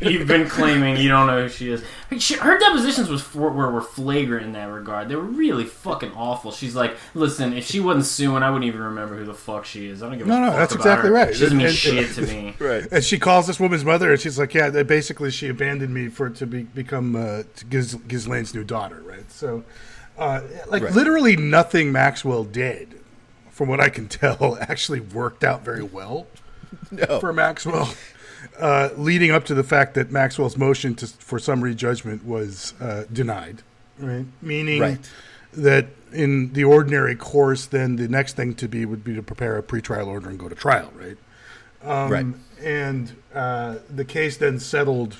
[0.00, 1.82] you've been claiming you don't know who she is.
[2.18, 5.08] She, her depositions was for, were, were flagrant in that regard.
[5.08, 6.50] They were really fucking awful.
[6.50, 9.86] She's like, listen, if she wasn't suing, I wouldn't even remember who the fuck she
[9.88, 10.02] is.
[10.02, 11.14] I don't give No, a no, fuck that's about exactly her.
[11.14, 11.34] right.
[11.34, 12.54] She doesn't mean And- shit to me.
[12.58, 12.88] Right.
[12.90, 16.28] And she calls this woman's mother, and she's like, "Yeah, basically she abandoned me for
[16.30, 19.30] to be become uh, Giz, Ghislaine's new daughter." Right.
[19.30, 19.62] So,
[20.18, 20.92] uh, like Right.
[20.92, 23.00] literally nothing Maxwell did,
[23.58, 26.28] from what I can tell, actually worked out very well
[26.92, 27.18] No.
[27.18, 27.92] for Maxwell.
[28.56, 33.04] Uh, leading up to the fact that Maxwell's motion to, for summary judgment was uh,
[33.12, 33.62] denied,
[33.98, 34.26] right?
[34.40, 35.10] Meaning Right.
[35.54, 39.58] that in the ordinary course, then the next thing to be would be to prepare
[39.58, 41.16] a pretrial order and go to trial, right?
[41.82, 42.26] Um, Right.
[42.62, 45.16] And uh, the case then settled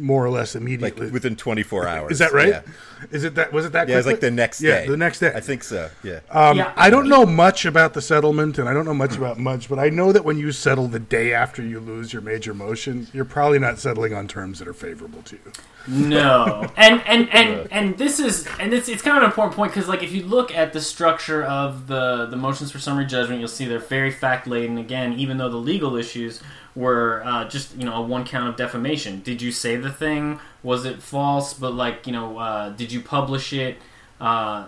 [0.00, 1.10] more or less Like immediately.
[1.10, 2.12] within 24 hours.
[2.12, 2.48] Is that right?
[2.48, 2.62] Yeah.
[3.10, 3.52] Is it that?
[3.52, 3.88] Was it that?
[3.88, 4.86] Yeah, it was like the next Yeah, day.
[4.88, 5.32] the next day.
[5.34, 5.88] I think so.
[6.02, 6.20] Yeah.
[6.30, 6.72] Um, Yeah.
[6.76, 9.78] I don't know much about the settlement, and I don't know much about much, but
[9.78, 13.24] I know that when you settle the day after you lose your major motion, you're
[13.24, 15.52] probably not settling on terms that are favorable to you.
[15.88, 19.72] No, and and and and this is and it's it's kind of an important point
[19.72, 23.38] because like if you look at the structure of the the motions for summary judgment,
[23.40, 24.76] you'll see they're very fact laden.
[24.76, 26.42] Again, even though the legal issues
[26.74, 29.20] were uh, just you know a one count of defamation.
[29.20, 30.40] Did you say the thing?
[30.62, 31.54] Was it false?
[31.54, 33.78] But like you know, uh, did you publish it?
[34.20, 34.66] Uh,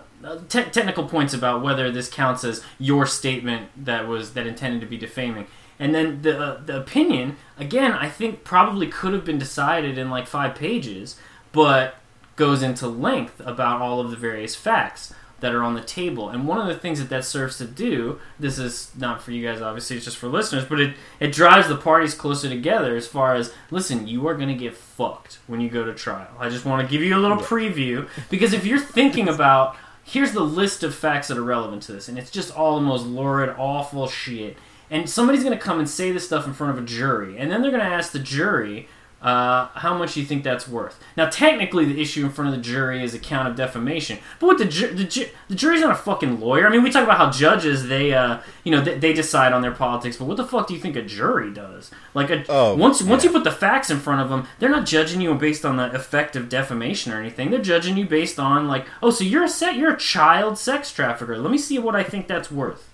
[0.49, 4.87] te- technical points about whether this counts as your statement that was that intended to
[4.87, 5.47] be defaming.
[5.79, 10.09] And then the uh, the opinion again, I think probably could have been decided in
[10.09, 11.17] like five pages,
[11.51, 11.95] but
[12.35, 16.29] goes into length about all of the various facts that are on the table.
[16.29, 19.45] And one of the things that that serves to do, this is not for you
[19.45, 23.07] guys, obviously, it's just for listeners, but it it drives the parties closer together as
[23.07, 26.29] far as listen, you are going to get fucked when you go to trial.
[26.39, 29.75] I just want to give you a little preview because if you're thinking about
[30.05, 32.85] here's the list of facts that are relevant to this, and it's just all the
[32.85, 34.55] most lurid, awful shit.
[34.89, 37.51] And somebody's going to come and say this stuff in front of a jury, and
[37.51, 38.87] then they're going to ask the jury
[39.23, 40.99] uh, how much do you think that's worth.
[41.15, 44.47] Now, technically, the issue in front of the jury is a count of defamation, but
[44.47, 46.67] what the ju- the, ju- the jury's not a fucking lawyer.
[46.67, 49.61] I mean, we talk about how judges they uh, you know they, they decide on
[49.61, 51.89] their politics, but what the fuck do you think a jury does?
[52.13, 54.85] Like, a, Oh, once once you put the facts in front of them, they're not
[54.85, 57.49] judging you based on the effect of defamation or anything.
[57.49, 60.91] They're judging you based on like, oh, so you're a set, you're a child sex
[60.91, 61.37] trafficker.
[61.37, 62.89] Let me see what I think that's worth.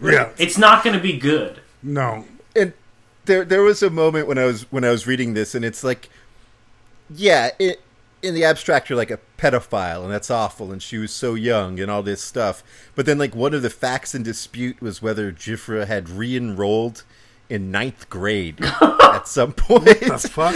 [0.00, 0.30] Yeah.
[0.38, 1.60] It's not going to be good.
[1.82, 2.26] No.
[2.54, 2.72] and
[3.28, 5.84] there there was a moment when I was when I was reading this, and it's
[5.84, 6.08] like,
[7.08, 7.80] yeah, it,
[8.22, 11.78] in the abstract, you're like a pedophile, and that's awful, and she was so young,
[11.78, 12.64] and all this stuff.
[12.96, 17.04] But then, like, one of the facts in dispute was whether Giuffre had re-enrolled
[17.48, 20.02] in ninth grade at some point.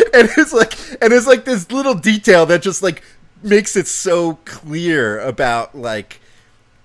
[0.14, 3.02] And it's like, and it's like this little detail that just like
[3.42, 6.20] makes it so clear about like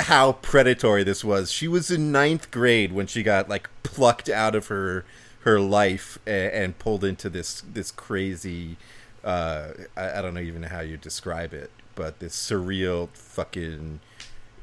[0.01, 1.51] how predatory this was.
[1.51, 5.05] She was in ninth grade when she got like plucked out of her
[5.47, 8.77] her life and, and pulled into this this crazy.
[9.23, 13.99] Uh, I, I don't know even how you describe it, but this surreal fucking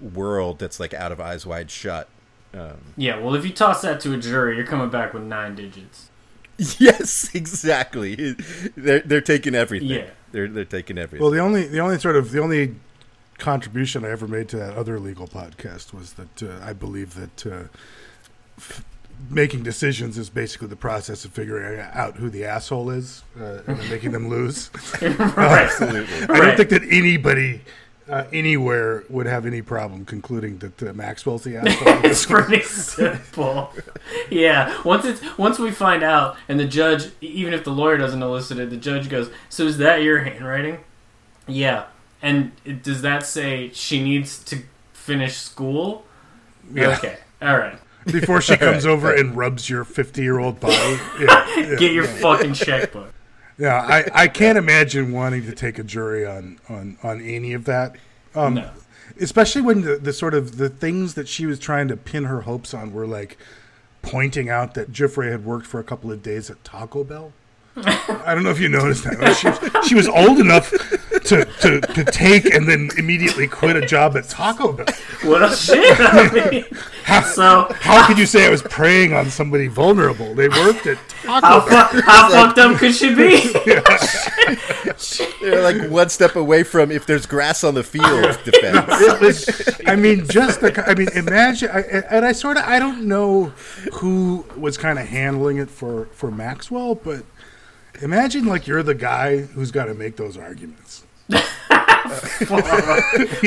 [0.00, 2.08] world that's like out of eyes wide shut.
[2.52, 5.54] Um, Yeah, well, if you toss that to a jury, you're coming back with nine
[5.54, 6.10] digits.
[6.78, 8.36] yes, exactly.
[8.76, 9.88] They're they're taking everything.
[9.88, 10.10] Yeah.
[10.32, 11.22] They're they're taking everything.
[11.22, 12.76] Well, the only the only sort of the only
[13.38, 17.46] contribution I ever made to that other legal podcast was that uh, I believe that
[17.46, 17.64] uh,
[18.58, 18.84] f-
[19.30, 23.78] making decisions is basically the process of figuring out who the asshole is uh, and
[23.78, 24.70] then making them lose.
[25.02, 25.20] right.
[25.20, 26.14] Absolutely.
[26.14, 26.40] I Right.
[26.40, 27.62] don't think that anybody
[28.08, 32.04] uh, anywhere would have any problem concluding that uh, Maxwell's the asshole.
[32.04, 33.72] it's pretty simple.
[34.30, 34.80] Yeah.
[34.84, 38.58] Once it's once we find out, and the judge, even if the lawyer doesn't elicit
[38.58, 40.80] it, the judge goes, "So is that your handwriting?"
[41.46, 41.86] Yeah.
[42.20, 46.04] And it, does that say she needs to finish school?
[46.72, 46.96] Yeah.
[46.98, 47.16] Okay.
[47.40, 47.78] All right.
[48.06, 50.98] Before she comes over and rubs your fifty-year-old body.
[51.20, 51.76] Yeah, yeah.
[51.76, 53.12] Get your fucking checkbook.
[53.56, 57.64] Yeah, I, I can't imagine wanting to take a jury on, on, on any of
[57.66, 57.96] that.
[58.34, 58.70] Um, No.
[59.20, 62.40] Especially when the, the sort of the things that she was trying to pin her
[62.40, 63.38] hopes on were like
[64.02, 67.32] pointing out that Jeffrey had worked for a couple of days at Taco Bell.
[67.76, 69.72] I don't know if you noticed that.
[69.82, 74.16] She, she was old enough to, to, to take and then immediately quit a job
[74.16, 74.86] at Taco Bell.
[75.22, 75.96] What a shit!
[75.98, 76.64] I mean,
[77.24, 80.34] so How could you say I was preying on somebody vulnerable?
[80.34, 81.88] They worked at how, Taco Bell.
[81.88, 83.52] fu- how fucked up could she be?
[85.40, 88.86] They're like one step away from if there's grass on the field defense.
[88.88, 90.88] It was, I mean, just the.
[90.88, 93.46] I mean, imagine, I, and I sort of, I don't know
[93.94, 97.24] who was kind of handling it for for Maxwell, but
[98.00, 101.04] imagine like you're the guy who's got to make those arguments.
[102.40, 102.46] you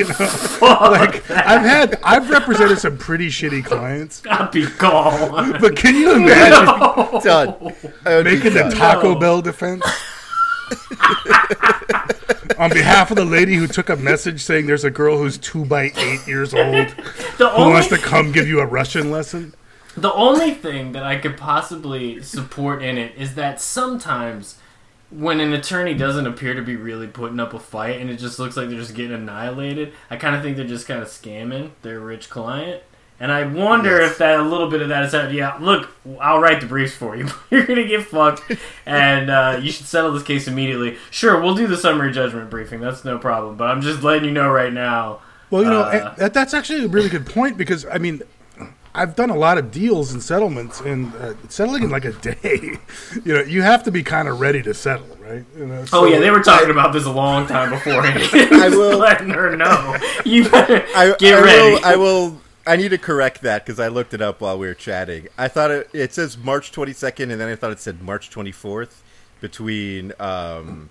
[0.04, 0.16] know,
[0.62, 5.60] like I've had, I've represented some pretty shitty clients, I'd be gone.
[5.62, 6.66] but can you imagine
[7.22, 7.56] Done.
[8.06, 8.70] I would making the.
[8.76, 9.20] Taco No.
[9.20, 9.84] Bell defense?
[12.58, 15.64] On behalf of the lady who took a message saying there's a girl who's two
[15.64, 16.88] by eight years old
[17.38, 19.54] The who only wants to come give you a Russian lesson.
[19.98, 24.60] The only thing that I could possibly support in it is that sometimes
[25.10, 28.38] when an attorney doesn't appear to be really putting up a fight and it just
[28.38, 31.72] looks like they're just getting annihilated, I kind of think they're just kind of scamming
[31.82, 32.84] their rich client.
[33.20, 35.90] And I wonder if that a little bit of that is that, yeah, look,
[36.22, 37.28] I'll write the briefs for you.
[37.50, 38.44] You're going to get fucked
[38.86, 40.98] and uh, you should settle this case immediately.
[41.10, 42.82] Sure, we'll do the summary judgment briefing.
[42.82, 43.58] That's no problem.
[43.58, 45.22] But I'm just letting you know right now.
[45.50, 48.22] Well, you know, Uh, that, that's actually a really good point because I mean,
[48.98, 52.78] I've done a lot of deals and settlements, and uh, settling in like a day,
[53.24, 55.46] you know, you have to be kind of ready to settle, right?
[55.56, 58.24] You know, Oh yeah, they were talking about this a long time beforehand.
[58.54, 59.98] I will- letting her know.
[60.26, 61.72] You better I, get I ready.
[61.76, 62.42] Will, I will.
[62.66, 65.28] I need to correct that because I looked it up while we were chatting.
[65.38, 68.96] I thought it, it says March 22nd, and then I thought it said March 24th
[69.40, 70.90] between um,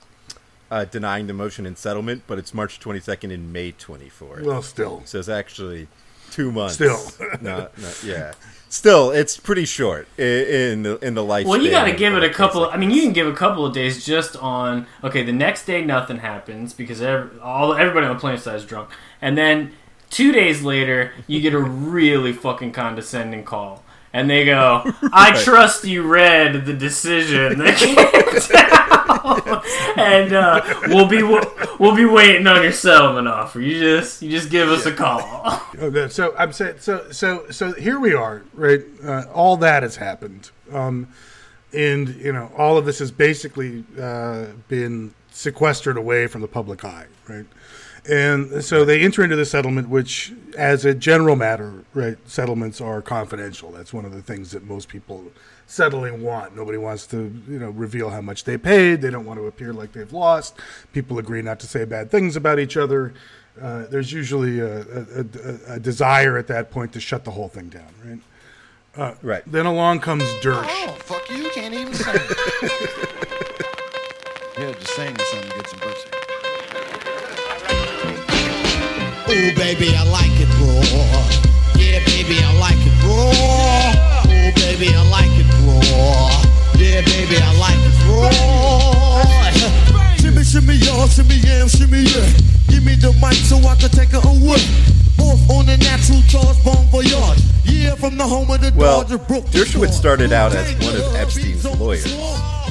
[0.71, 4.43] uh, denying the motion and settlement, but it's March 22nd and May 24th.
[4.45, 5.89] Well, still, so it's actually
[6.31, 6.75] two months.
[6.75, 7.01] Still.
[7.41, 8.33] not, not, yeah.
[8.69, 11.47] Still, it's pretty short in the in the life.
[11.47, 12.67] well, you got to give it a couple.
[12.69, 14.87] I mean, you can give a couple of days just on.
[15.05, 18.65] Okay, the next day nothing happens because every, all everybody on the planet side is
[18.65, 18.91] drunk,
[19.23, 19.73] and then
[20.11, 21.59] two days later you get a
[21.99, 23.83] really fucking condescending call.
[24.13, 25.37] And they go, I Right.
[25.45, 28.86] trust you read the decision that came down,
[29.97, 33.61] and uh, we'll be we'll be waiting on your settlement offer.
[33.61, 35.63] You just you just give us a call.
[35.77, 38.83] Okay, so I'm saying, so so so here we are, right?
[39.05, 41.09] Uh, all that has happened, um,
[41.73, 46.83] and you know, all of this has basically uh, been sequestered away from the public
[46.85, 47.45] eye, right?
[48.09, 53.03] And so they enter into the settlement, which, as a general matter, right, settlements are
[53.03, 53.71] confidential.
[53.71, 55.25] That's one of the things that most people
[55.67, 56.57] settling want.
[56.57, 59.03] Nobody wants to, you know, reveal how much they paid.
[59.03, 60.57] They don't want to appear like they've lost.
[60.93, 63.13] People agree not to say bad things about each other.
[63.61, 67.49] Uh, there's usually a, a, a, a desire at that point to shut the whole
[67.49, 68.21] thing down,
[68.97, 69.17] right?
[69.23, 69.43] right.
[69.47, 70.67] Then along comes Dersh.
[70.69, 72.15] Oh, fuck you, you can't even sing.
[74.59, 76.09] yeah, just sing something to get some pussy.
[79.29, 81.81] Oh, baby, I like it raw.
[81.81, 84.16] Yeah, baby, I like it raw.
[84.47, 86.31] Oh, baby, I like it raw.
[86.79, 88.31] Yeah, baby, I like it raw.
[90.19, 92.31] Shimmy, shimmy, y'all, shimmy, yeah, shimmy, yeah.
[92.69, 94.63] Give me the mic so I can take it away.
[95.19, 97.41] Off on the natural charge, bon voyage.
[97.65, 99.47] Yeah, from the home of the Well, Dodger Brook.
[99.47, 102.07] Dershowitz started out as one of Epstein's lawyers,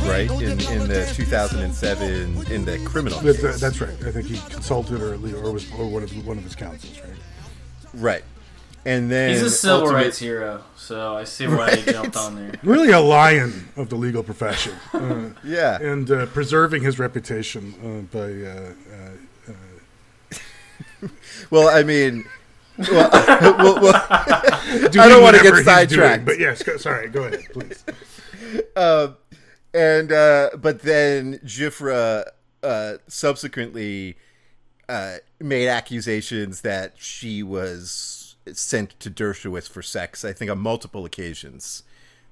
[0.03, 0.31] right?
[0.31, 3.55] In in the 2007 in the criminal That's, case.
[3.55, 3.97] uh, that's right.
[4.05, 7.17] I think he consulted or, or was or one of one of his counsels, right?
[7.95, 8.23] right.
[8.87, 12.35] And then He's a civil ultimate- rights hero, so I see why he jumped on
[12.35, 12.53] there.
[12.63, 15.79] Really a lion of the legal profession, uh, Yeah.
[15.81, 18.31] and uh, preserving his reputation uh, by.
[18.31, 18.73] Uh,
[20.31, 20.37] uh,
[21.49, 22.25] Well, I mean,
[22.77, 26.25] well, well, well, doing I don't wanna get he's doing, sidetracked.
[26.25, 27.83] but yes, go, sorry, go ahead, please.
[29.73, 32.25] and uh, but then Giuffre
[32.63, 34.17] uh, subsequently
[34.89, 38.14] uh, made accusations that she was
[38.53, 40.23] sent to Dershowitz for sex.
[40.23, 41.83] I think on multiple occasions.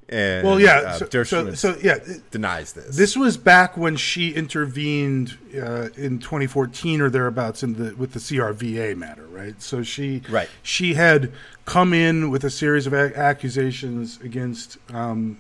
[0.10, 2.00] And Well, yeah, uh, so, so, Dershowitz so yeah,
[2.30, 2.96] denies this.
[2.98, 8.20] This was back when she intervened uh, in 2014 or thereabouts in the with the
[8.20, 9.62] CRVA matter, right?
[9.62, 10.50] So she Right.
[10.62, 11.32] she had
[11.66, 15.38] come in with a series of ac accusations against um,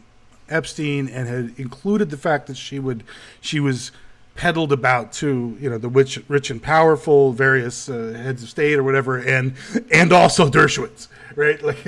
[0.49, 3.03] Epstein and had included the fact that she would
[3.41, 3.91] she was
[4.35, 8.75] peddled about to you know the rich, rich and powerful, various uh, heads of state
[8.75, 9.53] or whatever, and
[9.91, 11.61] and also Dershowitz, right?
[11.61, 11.77] Like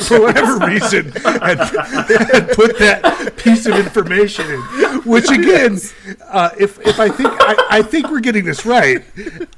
[0.00, 4.60] for whatever reason, had, had put that piece of information in.
[5.04, 5.78] Which again,
[6.28, 9.04] uh, if if I think I, I think we're getting this right,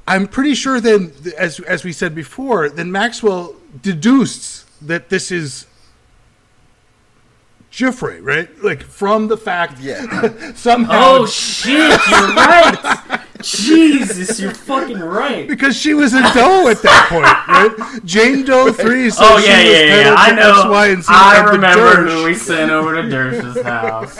[0.07, 5.65] I'm pretty sure then, as as we said before, then Maxwell deduced that this is
[7.77, 8.49] Giuffre, right?
[8.63, 10.51] Like from the fact Yeah.
[10.55, 11.77] somehow Oh shit!
[12.09, 13.21] You're right.
[13.39, 15.47] Jesus, you're fucking right.
[15.47, 18.03] because she was a doe at that point, right?
[18.03, 20.15] Jane Doe three oh, says Oh she yeah, was yeah, yeah.
[20.17, 20.59] I to know.
[20.61, 22.09] X, Y, and Z I at the remember church.
[22.09, 24.17] who we sent over to Dersh's house.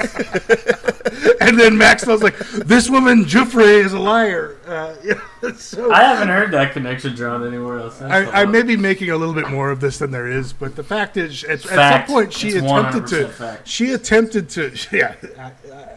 [1.42, 6.28] And then Maxwell's like, "This woman Giuffre is a liar." Uh, yeah, so I haven't
[6.28, 8.02] heard that connection drawn anywhere else.
[8.02, 10.76] I, I may be making a little bit more of this than there is, but
[10.76, 13.28] the fact is, at, at some point, she It's attempted to.
[13.30, 13.68] fact.
[13.68, 14.76] She attempted to.
[14.98, 15.52] Yeah, I,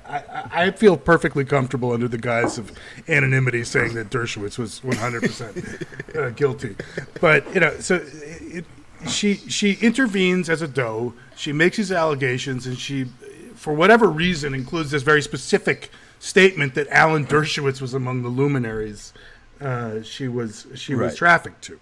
[0.08, 2.72] I, I, feel perfectly comfortable under the guise of
[3.08, 6.76] anonymity saying that Dershowitz was 100 percent uh, guilty,
[7.20, 8.64] but you know, so it,
[9.08, 11.14] she she intervenes as a doe.
[11.36, 13.06] She makes these allegations, and she,
[13.54, 15.90] for whatever reason, includes this very specific
[16.20, 19.12] statement that Alan Dershowitz was among the luminaries
[19.60, 21.78] uh, she was she was trafficked to.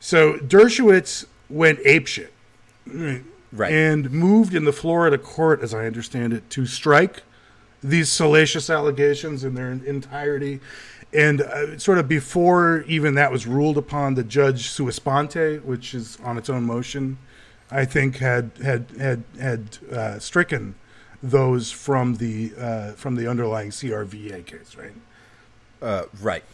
[0.00, 2.30] So Dershowitz went apeshit
[3.52, 3.70] Right.
[3.70, 7.22] and moved in the Florida court, as I understand it, to strike
[7.82, 10.60] these salacious allegations in their entirety.
[11.12, 15.94] And uh, sort of before even that was ruled upon, the judge sua sponte, which
[15.94, 17.18] is on its own motion,
[17.70, 20.74] I think had had had had uh, stricken
[21.22, 24.92] those from the uh, from the underlying CRVA case, right?
[25.82, 26.44] uh, right.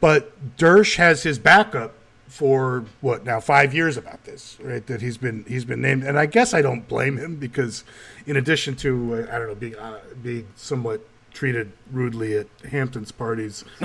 [0.00, 1.94] But Dersh has his backup
[2.28, 4.86] for what now five years about this, right?
[4.86, 7.84] That he's been he's been named, and I guess I don't blame him because,
[8.26, 11.04] in addition to uh, I don't know being uh, being somewhat
[11.38, 13.64] treated rudely at Hampton's parties,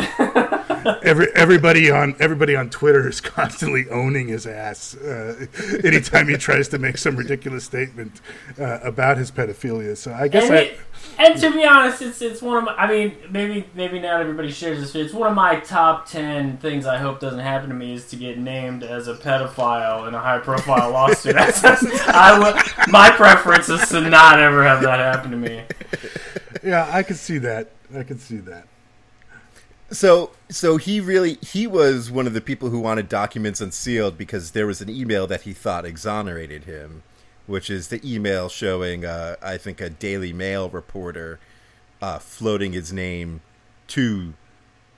[1.04, 5.46] every everybody on everybody on Twitter is constantly owning his ass uh,
[5.84, 8.22] anytime he tries to make some ridiculous statement
[8.60, 9.96] uh, about his pedophilia.
[9.96, 10.58] So I guess And, I.
[10.62, 10.80] it,
[11.20, 12.74] and to be honest, it's it's one of my.
[12.74, 14.92] I mean, maybe maybe not everybody shares this.
[14.94, 18.08] But it's one of my top ten things I hope doesn't happen to me is
[18.08, 21.36] to get named as a pedophile in a high profile lawsuit.
[21.36, 25.62] That's, I my preference is to not ever have that happen to me.
[26.64, 27.70] Yeah, I could see that.
[27.96, 28.68] I could see that.
[29.92, 34.52] So, so he really he was one of the people who wanted documents unsealed because
[34.52, 37.04] there was an email that he thought exonerated him,
[37.46, 41.40] which is the email showing, uh, I think, a Daily Mail reporter
[42.02, 43.42] uh, floating his name
[43.90, 44.34] to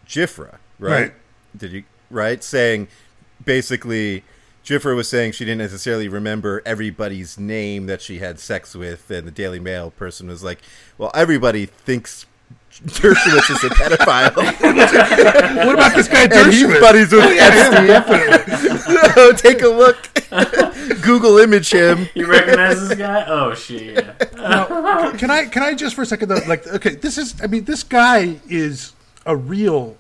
[0.08, 1.02] Giuffre, right?
[1.02, 1.14] Right.
[1.58, 2.88] Did you right saying
[3.44, 4.24] basically?
[4.66, 9.28] Giuffre was saying she didn't necessarily remember everybody's name that she had sex with, and
[9.28, 10.60] the Daily Mail person was like,
[10.98, 12.26] "Well, everybody thinks
[12.84, 14.36] Dershowitz is a pedophile."
[15.66, 16.82] What about this guy and he's Dershowitz?
[16.82, 19.10] buddies with oh, Yeah, Epstein.
[19.14, 20.10] so take a look.
[21.04, 22.08] Google image him.
[22.16, 23.24] You recognize this guy?
[23.28, 24.04] Oh shit!
[24.04, 24.14] Yeah.
[24.36, 27.46] Now, can I can I just for a second though like okay this is I
[27.46, 28.94] mean this guy is
[29.28, 29.96] a real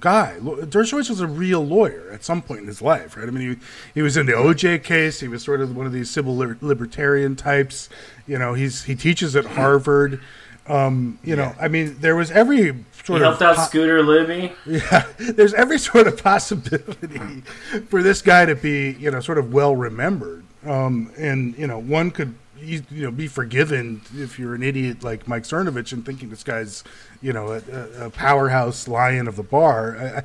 [0.00, 0.36] guy.
[0.40, 3.26] Dershowitz was a real lawyer at some point in his life right?
[3.28, 3.56] I mean he,
[3.94, 5.20] he was in the OJ case.
[5.20, 7.88] He was sort of one of these civil liber- libertarian types.
[8.26, 10.20] You know he's he teaches at Harvard.
[10.66, 14.02] Um, you know I mean there was every He sort of helped out po- Scooter
[14.02, 14.52] Libby.
[14.66, 17.18] yeah, there's every sort of possibility
[17.88, 20.42] for this guy to be, you know, sort of well remembered.
[20.64, 25.26] Um, and you know, one could, you know, be forgiven if you're an idiot like
[25.28, 26.84] Mike Cernovich and thinking this guy's,
[27.20, 30.24] you know, a, a- powerhouse lion of the bar.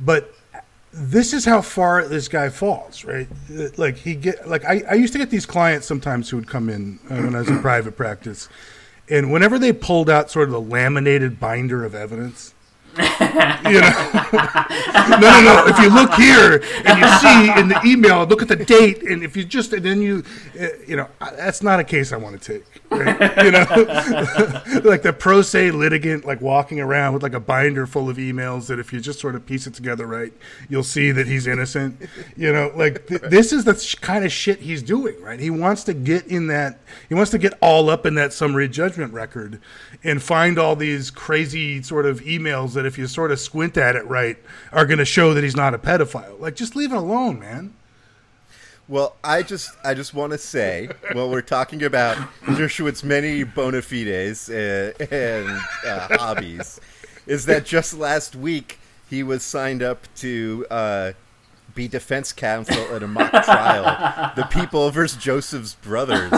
[0.00, 0.32] But
[0.92, 3.28] this is how far this guy falls, right?
[3.76, 6.68] Like he get, like I, I used to get these clients sometimes who would come
[6.68, 8.48] in uh, when I was in private practice,
[9.10, 12.53] and whenever they pulled out sort of the laminated binder of evidence,
[12.96, 13.90] you know,
[15.08, 15.64] no, no, no.
[15.66, 19.22] If you look here and you see in the email, look at the date, and
[19.22, 20.22] if you just and then you,
[20.60, 22.64] uh, you know, that's not a case I want to take.
[22.90, 23.44] Right?
[23.44, 23.60] You know,
[24.84, 28.66] like the pro se litigant, like walking around with like a binder full of emails
[28.68, 30.32] that if you just sort of piece it together right,
[30.68, 32.00] you'll see that he's innocent.
[32.36, 35.20] You know, like th- this is the sh- kind of shit he's doing.
[35.20, 35.40] Right?
[35.40, 36.80] He wants to get in that.
[37.08, 39.60] He wants to get all up in that summary judgment record
[40.04, 43.96] and find all these crazy sort of emails that if you sort of squint at
[43.96, 44.36] it right
[44.70, 46.38] are going to show that he's not a pedophile.
[46.38, 47.74] Like just leave it alone, man.
[48.86, 53.80] Well, I just I just want to say, while we're talking about Dershowitz's many bona
[53.80, 55.48] fides uh, and
[55.86, 56.80] uh, hobbies,
[57.26, 58.78] is that just last week
[59.08, 61.12] he was signed up to uh,
[61.74, 66.30] be defense counsel at a mock trial, the People versus Joseph's brothers,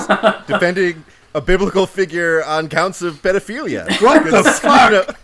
[0.47, 1.05] defending
[1.37, 3.84] a biblical figure on counts of pedophilia.
[4.01, 5.14] What the fuck?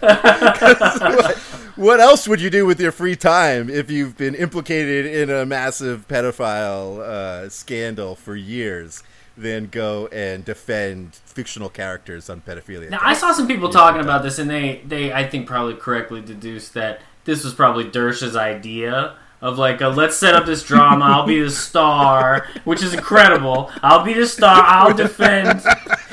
[1.16, 1.36] what,
[1.76, 5.46] what else would you do with your free time if you've been implicated in a
[5.46, 9.02] massive pedophile uh, scandal for years
[9.38, 12.90] than go and defend fictional characters on pedophilia?
[12.90, 16.20] Now I saw some people talking about this, and they they I think probably correctly
[16.20, 21.04] deduced that this was probably Dersh's idea of like a, let's set up this drama.
[21.04, 23.70] I'll be the star, which is incredible.
[23.82, 24.62] I'll be the star.
[24.62, 25.60] I'll defend.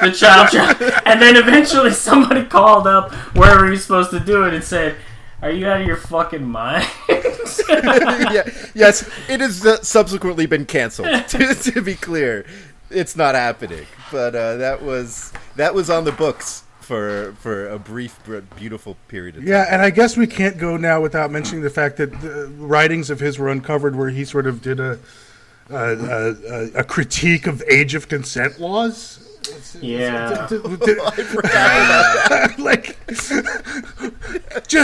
[0.01, 4.53] the child tra- and then eventually somebody called up wherever he's supposed to do it
[4.53, 4.95] and said,
[5.41, 8.43] "Are you out of your fucking mind?" yeah,
[8.74, 11.07] yes, it has uh, subsequently been canceled.
[11.30, 12.45] To, to be clear,
[12.89, 13.86] it's not happening.
[14.11, 18.97] But uh, that was that was on the books for for a brief but beautiful
[19.07, 19.47] period of time.
[19.49, 23.09] Yeah, and I guess we can't go now without mentioning the fact that the writings
[23.09, 24.99] of his were uncovered where he sort of did a
[25.69, 29.25] a, a, a- a critique of age of consent laws.
[29.81, 30.49] yeah.
[32.57, 33.29] like, just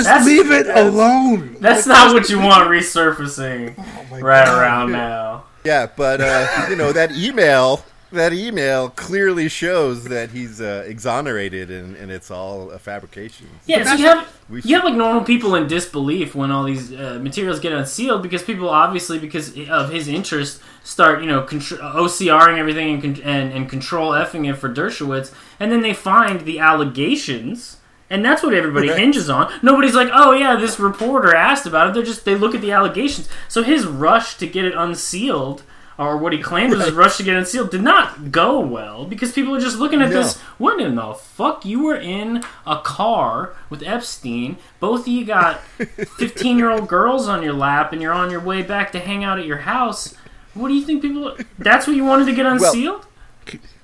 [0.05, 1.57] That's- leave it that's- alone.
[1.59, 3.75] That's not what you want resurfacing
[4.09, 4.61] my right God.
[4.61, 5.43] around now.
[5.65, 7.83] Yeah, but uh, you know that email.
[8.11, 13.47] That email clearly shows that he's uh, exonerated, and, and it's all a fabrication.
[13.65, 16.93] Yeah, so you have We you have like normal people in disbelief when all these
[16.93, 21.79] uh, materials get unsealed because people obviously because of his interest start you know contr-
[21.79, 26.41] OCRing everything and, con- and and control effing it for Dershowitz, and then they find
[26.41, 27.77] the allegations.
[28.09, 28.97] And that's what everybody Right.
[28.99, 29.51] hinges on.
[29.61, 32.71] Nobody's like, "Oh yeah, this reporter asked about it." They're just they look at the
[32.71, 33.27] allegations.
[33.49, 35.63] So his rush to get it unsealed,
[35.97, 39.31] or what he claimed was his rush to get unsealed, did not go well because
[39.31, 40.21] people are just looking at No.
[40.23, 41.65] this what in the fuck?
[41.65, 44.57] You were in a car with Epstein.
[44.79, 45.61] Both of you got
[46.19, 49.23] 15 year old girls on your lap, and you're on your way back to hang
[49.23, 50.15] out at your house.
[50.53, 51.35] What do you think people.
[51.59, 53.05] That's what you wanted to get unsealed?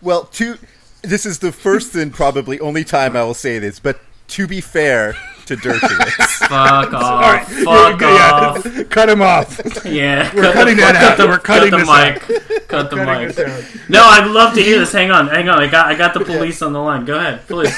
[0.02, 0.58] Well, to
[1.02, 4.00] this is the first and probably only time I will say this, but
[4.30, 5.16] to be fair
[5.46, 6.12] to Dershowitz,
[6.48, 6.94] fuck off.
[6.94, 8.66] All right, Fuck yeah, off.
[8.66, 9.60] yeah, cut him off.
[9.86, 10.34] Yeah.
[10.36, 11.18] We're cutting that out.
[11.18, 12.50] the, We're cutting cut this the out.
[12.50, 12.68] mic.
[12.68, 13.90] Cut the mic.
[13.90, 14.92] No, I'd love to hear this.
[14.92, 15.28] Hang on.
[15.28, 15.60] Hang on.
[15.60, 17.06] I got, I got the police on the line.
[17.06, 17.76] Go ahead, please.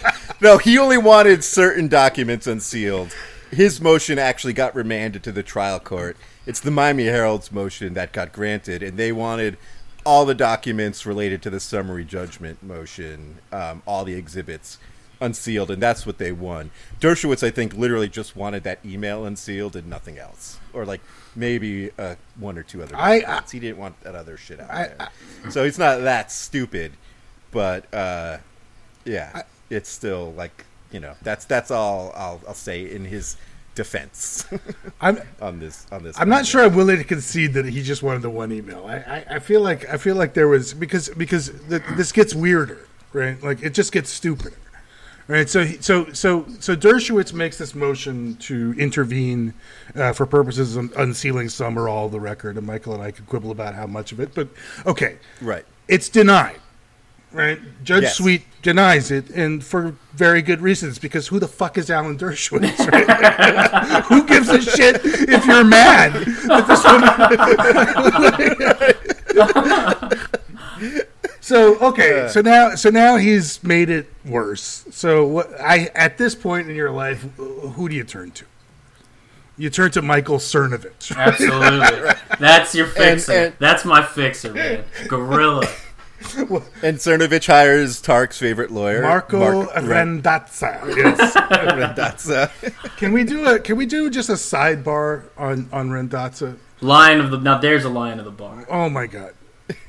[0.40, 3.14] no, he only wanted certain documents unsealed.
[3.50, 6.16] His motion actually got remanded to the trial court.
[6.46, 9.56] It's the Miami Herald's motion that got granted, and they wanted
[10.04, 14.78] all the documents related to the summary judgment motion, um, all the exhibits
[15.20, 16.70] unsealed, and that's what they won.
[17.00, 21.00] Dershowitz, I think, literally just wanted that email unsealed and nothing else, or like
[21.36, 22.96] maybe uh, one or two other.
[22.96, 23.52] I- documents.
[23.52, 24.88] he didn't want that other shit out I-
[25.42, 26.92] there, so he's not that stupid.
[27.50, 28.38] But uh,
[29.04, 33.36] yeah, it's still like you know that's that's all I'll I'll say in his
[33.74, 34.44] defense
[35.00, 36.18] I'm on this on this.
[36.18, 38.84] I'm not sure I'm willing to concede that he just wanted the one email.
[38.86, 42.34] I, I, I feel like I feel like there was because because the, this gets
[42.34, 43.40] weirder, right?
[43.42, 44.52] Like it just gets stupider,
[45.28, 45.48] right?
[45.48, 49.54] So so so so Dershowitz makes this motion to intervene
[49.94, 53.12] uh, for purposes of unsealing some or all of the record, and Michael and I
[53.12, 54.48] could quibble about how much of it, but
[54.86, 55.64] okay, Right.
[55.86, 56.58] it's denied.
[57.30, 58.16] Right, Judge Yes.
[58.16, 60.98] Sweet denies it, and for very good reasons.
[60.98, 62.90] Because who the fuck is Alan Dershowitz?
[62.90, 64.04] Right?
[64.06, 66.14] who gives a shit if you're mad
[66.46, 66.82] that this
[68.78, 69.94] woman?
[71.48, 74.84] so okay, so now so now he's made it worse.
[74.90, 75.48] So what?
[75.60, 78.44] I at this point in your life, who do you turn to?
[79.56, 81.16] You turn to Michael Cernovich.
[81.16, 82.12] Absolutely.
[82.38, 83.32] That's your fixer.
[83.32, 84.84] and- That's my fixer, man.
[85.08, 85.66] Gorilla.
[86.82, 90.82] And Cernovich hires Tark's favorite lawyer, Marco Mark Randazza.
[90.96, 91.34] Yes.
[91.36, 92.50] Randazza.
[92.96, 93.60] Can we do a?
[93.60, 96.56] Can we do just a sidebar on on Randazza?
[96.80, 97.58] Lion of the now.
[97.58, 98.66] There's a lion of the bar.
[98.68, 99.34] Oh my god!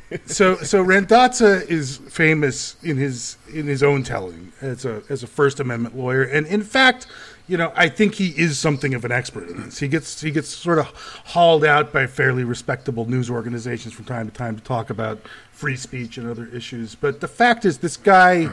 [0.25, 5.27] So so Randazza is famous in his in his own telling as a as a
[5.27, 7.05] First Amendment lawyer, and in fact,
[7.47, 9.79] you know, I think he is something of an expert in this.
[9.79, 10.85] He gets he gets sort of
[11.25, 15.19] hauled out by fairly respectable news organizations from time to time to talk about
[15.51, 16.95] free speech and other issues.
[16.95, 18.51] But the fact is, this guy,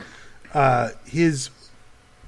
[0.54, 1.50] uh, his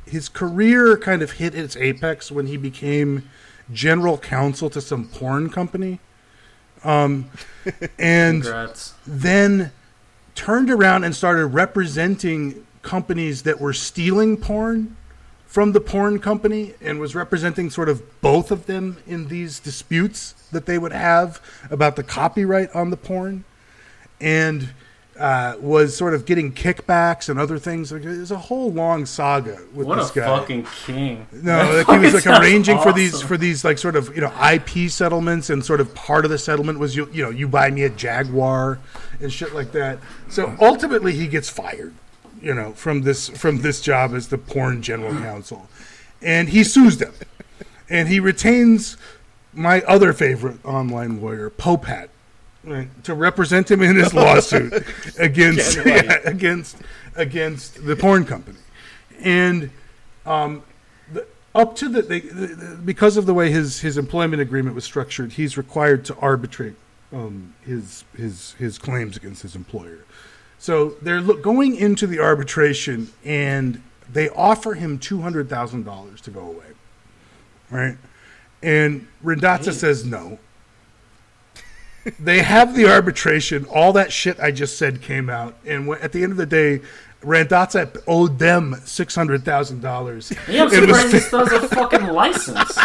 [0.07, 3.29] his career kind of hit its apex when he became
[3.73, 6.01] general counsel to some porn company.
[6.85, 7.31] Um,
[7.99, 8.95] and Congrats.
[9.07, 9.73] then
[10.35, 14.97] turned around and started representing companies that were stealing porn
[15.47, 20.35] from the porn company and was representing sort of both of them in these disputes
[20.53, 23.45] that they would have about the copyright on the porn
[24.21, 24.69] and
[25.19, 27.91] uh, was sort of getting kickbacks and other things.
[27.91, 30.27] Like, There's a whole long saga with What this a guy.
[30.27, 31.27] fucking king.
[31.33, 34.33] No, like he was like arranging for these for these like sort of you know
[34.53, 37.71] IP settlements, and sort of part of the settlement was you you know you buy
[37.71, 38.79] me a Jaguar
[39.21, 39.99] and shit like that.
[40.29, 41.95] So ultimately, he gets fired,
[42.41, 45.69] you know, from this from this job as the porn general counsel,
[46.23, 47.13] and he sues them,
[47.89, 48.97] and he retains
[49.53, 52.09] my other favorite online lawyer, Popehat,
[52.71, 54.85] right, to represent him in his lawsuit
[55.19, 56.77] against yeah, against
[57.17, 58.59] against the porn company,
[59.21, 59.71] and
[60.27, 60.63] um,
[61.13, 64.85] the, up to the, the, the because of the way his his employment agreement was
[64.85, 66.77] structured, he's required to arbitrate
[67.13, 70.05] um, his his his claims against his employer.
[70.59, 76.21] So they're look, going into the arbitration, and they offer him two hundred thousand dollars
[76.23, 76.67] to go away,
[77.71, 77.97] right?
[78.63, 80.39] And Randazza says no.
[82.19, 83.65] They have the arbitration.
[83.67, 86.81] All that shit I just said came out, and at the end of the day,
[87.23, 90.33] Randazza owed them six hundred thousand dollars.
[90.49, 92.79] Yeah, I'm surprised he still has a fucking license.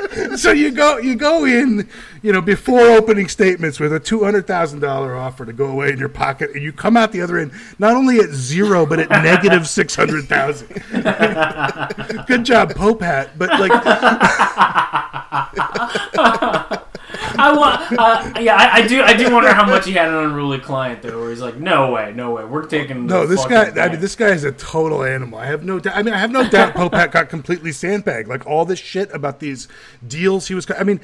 [0.36, 1.88] so you go you go in
[2.22, 5.90] you know before opening statements with a two hundred thousand dollar offer to go away
[5.90, 8.98] in your pocket, and you come out the other end not only at zero but
[8.98, 10.68] at negative six hundred thousand.
[12.26, 13.30] Good job, Popehat.
[13.36, 13.70] But like,
[17.40, 20.14] I want, uh, yeah, I, I do, I do wonder how much he had an
[20.14, 23.06] unruly client though, where he's like, no way, no way, we're taking.
[23.06, 23.70] no, this guy.
[23.70, 25.38] I mean, this guy is a total animal.
[25.38, 25.78] I have no.
[25.78, 25.96] doubt.
[25.96, 28.28] I mean, I have no doubt Popehat got completely sandbagged.
[28.28, 29.68] Like all this shit about these
[30.06, 30.70] deals he was.
[30.70, 31.00] I mean.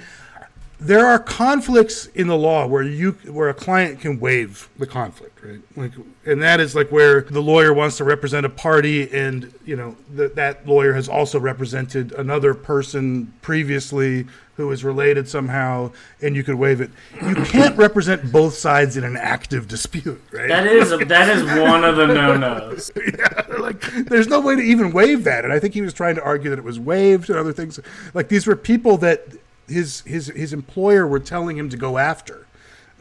[0.79, 5.43] There are conflicts in the law where you where a client can waive the conflict,
[5.43, 5.61] right?
[5.75, 5.93] Like,
[6.27, 9.97] and that is like where the lawyer wants to represent a party, and you know
[10.15, 16.43] that that lawyer has also represented another person previously who is related somehow, and you
[16.43, 16.91] could waive it.
[17.23, 20.49] You can't represent both sides in an active dispute, right?
[20.49, 22.91] That is that is one of the no nos.
[23.19, 25.45] yeah, like there's no way to even waive that.
[25.45, 27.81] And I think he was trying to argue that it was waived and other things.
[28.13, 29.27] Like these were people that
[29.69, 32.47] his his his employer were telling him to go after,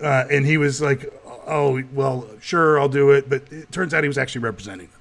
[0.01, 1.11] uh, and he was like,
[1.47, 4.99] "Oh, well, sure, I'll do it." But it turns out he was actually representing them.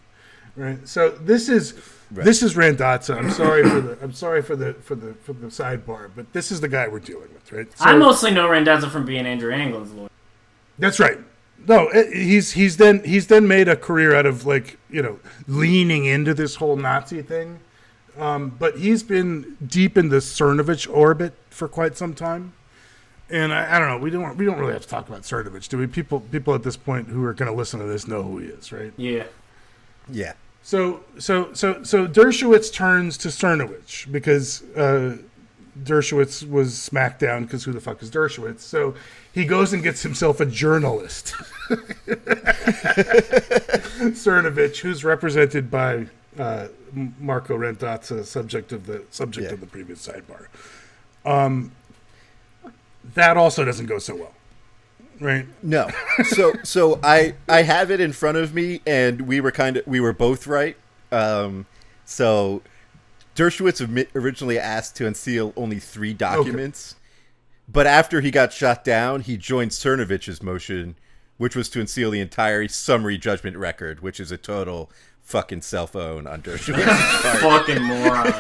[0.57, 0.89] Right.
[0.89, 1.75] So this is
[2.11, 3.17] this is Randazza.
[3.17, 6.53] I'm sorry for the I'm sorry for the for the for the sidebar, but this
[6.53, 7.79] is the guy we're dealing with, right?
[7.79, 10.11] So, I mostly know Randazza from being Andrew Anglin's lawyer.
[10.79, 11.19] That's right.
[11.67, 16.05] No, he's he's then he's then made a career out of like you know leaning
[16.05, 17.61] into this whole Nazi thing,
[18.19, 22.53] um, but he's been deep in the Cernovich orbit for quite some time,
[23.31, 23.99] and I, I don't know.
[23.99, 25.87] We don't we don't really have to talk about Cernovich, do we?
[25.87, 28.47] People people at this point who are going to listen to this know who he
[28.49, 28.93] is, right?
[28.97, 29.25] Yeah,
[30.11, 30.35] Yeah.
[30.63, 35.19] So so so so Dershowitz turns to Cernovich because uh,
[35.83, 38.61] Dershowitz was smacked down because who the fuck is Dershowitz?
[38.61, 38.95] So
[39.33, 41.35] he goes and gets himself a journalist,
[44.15, 46.07] Cernovich, who's represented by
[46.39, 46.69] uh,
[47.19, 49.55] Marco Randazza, subject of the subject Yeah.
[49.55, 50.47] of the previous sidebar.
[51.25, 51.73] Um,
[53.15, 54.35] that also doesn't go so well,
[55.21, 55.47] right?
[55.63, 55.89] No.
[56.25, 59.87] So so I I have it in front of me, and we were kind of
[59.87, 60.77] we were both right.
[61.13, 61.67] Um,
[62.05, 62.63] so
[63.37, 66.97] Dershowitz originally asked to unseal only three documents,
[67.69, 70.97] but after he got shot down, he joined Cernovich's motion,
[71.37, 74.91] which was to unseal the entire summary judgment record, which is a total
[75.25, 77.39] fucking cell phone on Dershowitz's part.
[77.67, 78.33] fucking moron.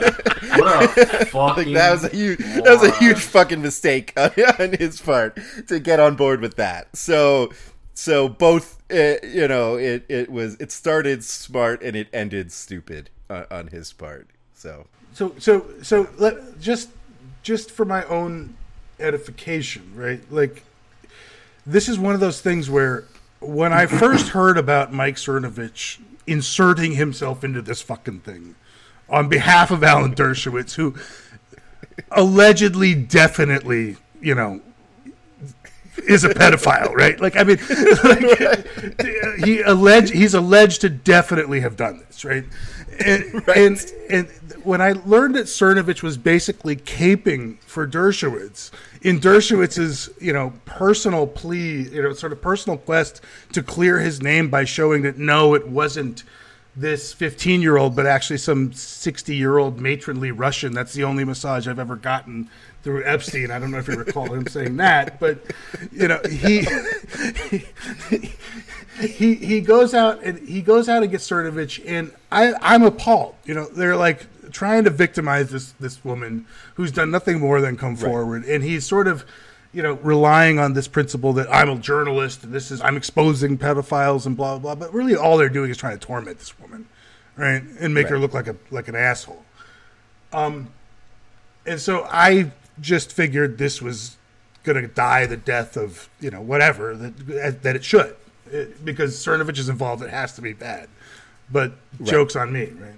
[0.58, 0.88] What a
[1.26, 1.64] fucking.
[1.64, 5.38] Like that was a huge that was a huge fucking mistake on, on his part
[5.68, 6.96] to get on board with that.
[6.96, 7.50] So
[7.94, 13.10] so both uh, you know it it was it started smart and it ended stupid
[13.28, 14.28] on, on his part.
[14.52, 16.90] So So so so let just
[17.42, 18.54] just for my own
[19.00, 20.20] edification, right?
[20.30, 20.62] Like
[21.66, 23.04] this is one of those things where
[23.40, 28.54] when I first heard about Mike Cernovich inserting himself into this fucking thing
[29.08, 30.94] on behalf of Alan Dershowitz, who
[32.10, 34.60] allegedly, definitely, you know,
[36.08, 37.20] is a pedophile, right?
[37.20, 37.58] Like, I mean,
[38.04, 42.44] like, he alleged he's alleged to definitely have done this, right?
[43.04, 43.24] And,
[43.56, 44.28] and and
[44.64, 48.70] when I learned that Cernovich was basically caping for Dershowitz
[49.02, 53.20] in Dershowitz's you know personal plea, you know, sort of personal quest
[53.52, 56.24] to clear his name by showing that no, it wasn't
[56.76, 60.72] this 15 year old, but actually some 60 year old matronly Russian.
[60.72, 62.50] That's the only massage I've ever gotten
[62.82, 63.50] through Epstein.
[63.50, 65.38] I don't know if you recall him saying that, but
[65.92, 66.62] you know, he
[68.10, 68.32] he
[69.00, 73.34] he goes out and he goes out and gets Cernovich, and I I'm appalled.
[73.44, 77.76] You know, they're like trying to victimize this this woman who's done nothing more than
[77.76, 79.24] come forward, and he's sort of
[79.74, 83.58] you know, relying on this principle that I'm a journalist and this is I'm exposing
[83.58, 84.74] pedophiles and blah blah.
[84.74, 86.86] Blah but really, all they're doing is trying to torment this woman,
[87.36, 89.44] right, and make her look like a like an asshole.
[90.32, 90.72] Um,
[91.66, 94.16] and so I just figured this was
[94.62, 98.14] going to die the death of you know whatever that that it should,
[98.50, 100.02] It- because Cernovich is involved.
[100.02, 100.88] It has to be bad,
[101.50, 101.72] but
[102.02, 102.92] jokes on me, right?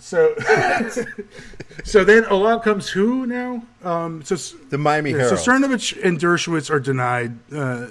[0.00, 0.32] So,
[1.84, 3.62] so then along comes who now?
[3.82, 4.36] Um, so
[4.70, 5.38] the Miami yeah, Herald.
[5.40, 7.32] so Cernovich and Dershowitz are denied.
[7.52, 7.88] Uh, uh,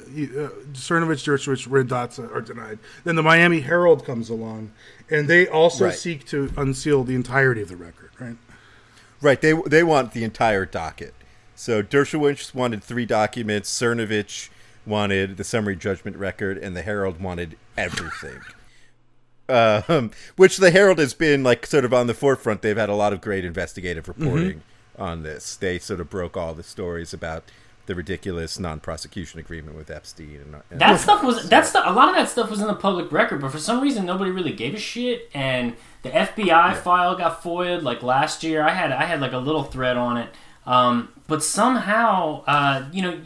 [0.71, 2.79] Cernovich, Dershowitz, Randazza are denied.
[3.03, 4.71] Then the Miami Herald comes along,
[5.09, 5.93] and they also Right.
[5.93, 8.11] seek to unseal the entirety of the record.
[8.19, 8.37] Right?
[9.21, 11.13] Right, they they want the entire docket.
[11.55, 13.69] So Dershowitz wanted three documents.
[13.77, 14.49] Cernovich
[14.87, 18.39] wanted the summary judgment record, and the Herald wanted everything.
[19.49, 22.61] um, which the Herald has been like sort of on the forefront.
[22.61, 24.61] They've had a lot of great investigative reporting
[24.97, 25.55] on this.
[25.55, 27.43] They sort of broke all the stories about
[27.85, 30.41] the ridiculous non-prosecution agreement with Epstein.
[30.43, 31.85] And, and That stuff was that stuff.
[31.87, 34.31] A lot of that stuff was in the public record, but for some reason nobody
[34.31, 35.29] really gave a shit.
[35.33, 38.61] And the FBI file got foiled like last year.
[38.61, 40.29] I had I had like a little thread on it,
[40.65, 43.21] um, but somehow uh, you know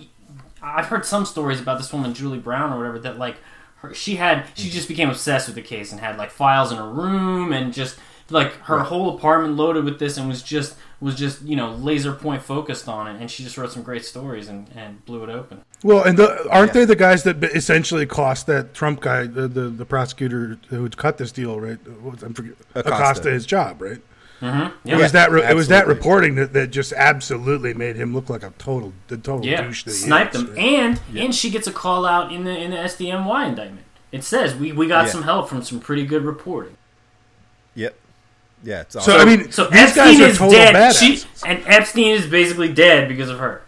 [0.61, 3.37] I've heard some stories about this woman Julie Brown or whatever that like
[3.77, 6.77] her, she had she just became obsessed with the case and had like files in
[6.77, 7.97] her room and just
[8.29, 12.13] like her whole apartment loaded with this and was just was just you know laser
[12.13, 15.29] point focused on it and she just wrote some great stories and, and blew it
[15.29, 15.61] open.
[15.83, 16.81] Well, and the, aren't Yeah.
[16.81, 21.17] they the guys that essentially cost that Trump guy, the the, the prosecutor who cut
[21.17, 21.79] this deal, right?
[22.01, 22.93] What I'm forget, Acosta.
[22.93, 23.31] Acosta.
[23.31, 23.99] his job, right?
[24.41, 24.71] Yeah.
[24.85, 28.29] It was that re- it was that reporting that, that just absolutely made him look
[28.29, 30.59] like a total the total Yeah, douche that sniped is, them, right?
[30.59, 33.85] and and she gets a call out in the in the SDNY indictment.
[34.11, 35.11] It says we, we got Yeah.
[35.11, 36.75] some help from some pretty good reporting.
[37.75, 37.95] Yep.
[38.63, 39.15] Yeah, it's So awesome.
[39.15, 40.95] I mean, So these Epstein guys are is total dead.
[40.95, 43.61] She and Epstein is basically dead because of her.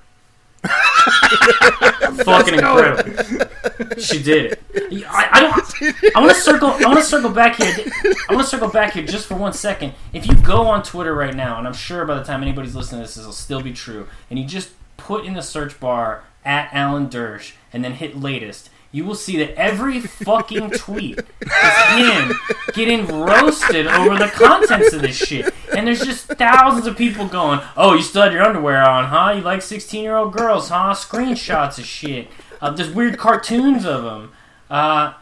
[2.24, 3.99] Fucking incredible.
[3.99, 4.64] She did it.
[5.07, 6.16] I, I don't.
[6.16, 6.70] I want to circle.
[6.70, 7.86] I want to circle back here.
[8.30, 9.93] I want to circle back here just for one second.
[10.14, 13.01] If you go on Twitter right now, and I'm sure by the time anybody's listening
[13.01, 16.24] to this, this will still be true, and you just put in the search bar
[16.45, 21.97] at Alan Dersh and then hit latest, you will see that every fucking tweet is
[21.97, 22.31] him
[22.73, 25.51] getting roasted over the contents of this shit.
[25.75, 29.33] And there's just thousands of people going, "Oh, you still had your underwear on, huh?
[29.35, 30.93] You like 16 year old girls, huh?
[30.93, 32.27] Screenshots of shit.
[32.61, 34.31] Uh, there's weird cartoons of them."
[34.69, 35.13] Uh,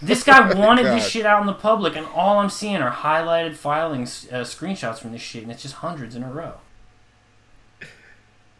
[0.00, 3.56] this guy wanted this shit out in the public, and all I'm seeing are highlighted
[3.56, 6.54] filings, uh, screenshots from this shit, and it's just hundreds in a row.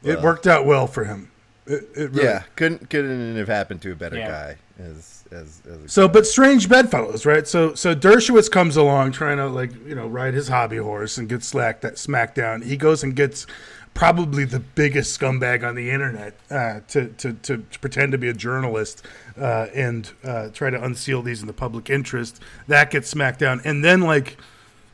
[0.03, 1.32] It worked out well for him.
[1.67, 4.29] It, it really- yeah, couldn't couldn't have happened to a better Yeah.
[4.29, 7.47] guy as as, as a So, but strange bedfellows, right?
[7.49, 11.29] So, so Dershowitz comes along trying to like you know ride his hobby horse and
[11.29, 12.63] get slacked that smacked down.
[12.63, 13.47] He goes and gets
[13.95, 18.29] probably the biggest scumbag on the internet uh, to, to to to pretend to be
[18.29, 19.05] a journalist
[19.39, 22.43] uh, and uh, try to unseal these in the public interest.
[22.67, 24.37] That gets smacked down, and then like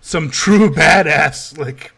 [0.01, 1.93] some true badass like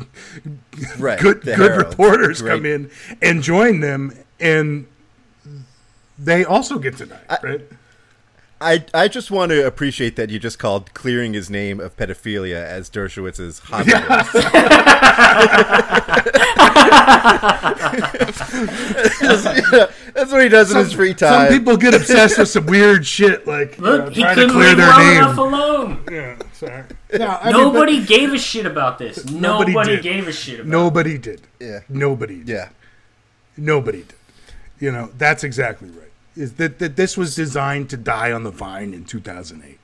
[0.98, 1.18] right.
[1.20, 1.88] good good Herald.
[1.88, 2.50] reporters Great.
[2.50, 2.90] come in
[3.20, 4.86] and join them, and
[6.18, 7.60] they also get denied, right?
[8.60, 12.62] I I just want to appreciate that you just called clearing his name of pedophilia
[12.64, 13.92] as Dershowitz's hobby.
[20.14, 21.48] That's what he does in his free time.
[21.48, 24.36] Some people get obsessed with some weird shit, like you know, Look, uh, he trying
[24.36, 25.16] to couldn't clear leave their long name.
[25.18, 26.04] enough alone.
[26.10, 26.84] Yeah, sorry.
[27.12, 29.24] No, I mean, Nobody gave a shit about this.
[29.30, 31.42] Nobody Nobody, gave a shit but about nobody did.
[31.60, 32.38] yeah, Nobody.
[32.38, 32.48] Did.
[32.48, 32.68] yeah.
[33.56, 34.14] Nobody did.
[34.80, 36.10] You know, that's exactly right.
[36.34, 39.78] Is that, that this was designed to die on the vine in 2008?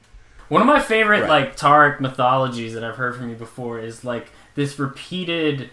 [0.49, 1.29] One of my favorite Right.
[1.29, 5.69] like Tarek mythologies that I've heard from you before is like this repeated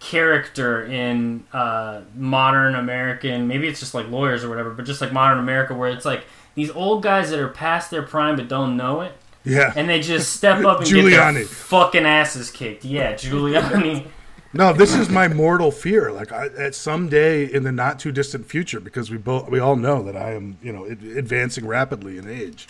[0.00, 3.46] character in uh, modern American.
[3.48, 6.24] Maybe it's just like lawyers or whatever, but just like modern America, where it's like
[6.54, 9.12] these old guys that are past their prime but don't know it,
[9.44, 9.72] Yeah.
[9.76, 12.84] and they just step up and get their fucking asses kicked.
[12.84, 14.06] Yeah, Giuliani.
[14.54, 16.12] No, this is my mortal fear.
[16.12, 19.74] Like I, at someday in the not too distant future, because we both we all
[19.74, 22.68] know that I am, you know, advancing rapidly in age.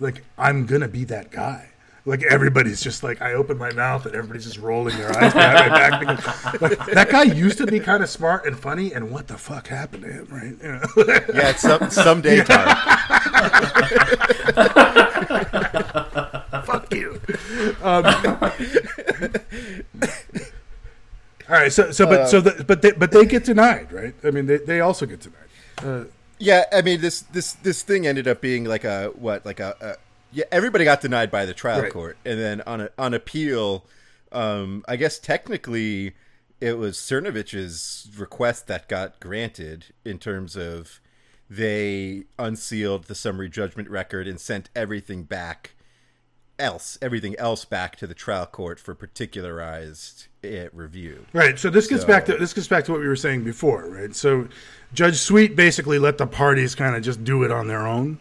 [0.00, 1.68] Like I'm gonna be that guy.
[2.06, 5.54] Like everybody's just like I open my mouth and everybody's just rolling their eyes behind
[5.54, 6.00] my back.
[6.00, 9.36] Because, like, that guy used to be kind of smart and funny, and what the
[9.36, 10.56] fuck happened to him, right?
[10.62, 10.80] You know?
[11.34, 12.76] Yeah, it's some someday time.
[17.26, 18.66] fuck you.
[20.00, 20.10] Um,
[21.48, 24.14] all right, so so but so the, but they, but they get denied, right?
[24.24, 25.40] I mean, they, they also get denied.
[25.82, 26.04] Uh,
[26.38, 29.76] Yeah, I mean this this this thing ended up being like a what like a,
[29.80, 29.94] a
[30.32, 31.92] yeah everybody got denied by the trial Right.
[31.92, 33.84] court and then on a, on appeal,
[34.32, 36.14] um, I guess technically
[36.60, 41.00] it was Cernovich's request that got granted in terms of
[41.48, 45.72] they unsealed the summary judgment record and sent everything back
[46.58, 51.26] else everything else back to the trial court for particularized uh, review.
[51.32, 51.58] Right.
[51.58, 53.86] So this gets So- back to this gets back to what we were saying before,
[53.88, 54.14] right?
[54.14, 54.48] So
[54.94, 58.18] Judge Sweet basically let the parties kind of just do it on their own,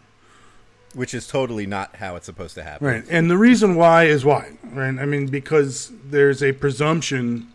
[0.93, 2.87] Which is totally not how it's supposed to happen.
[2.87, 3.03] right?
[3.09, 4.97] And the reason why is why, right?
[4.97, 7.47] I mean, because there's a presumption.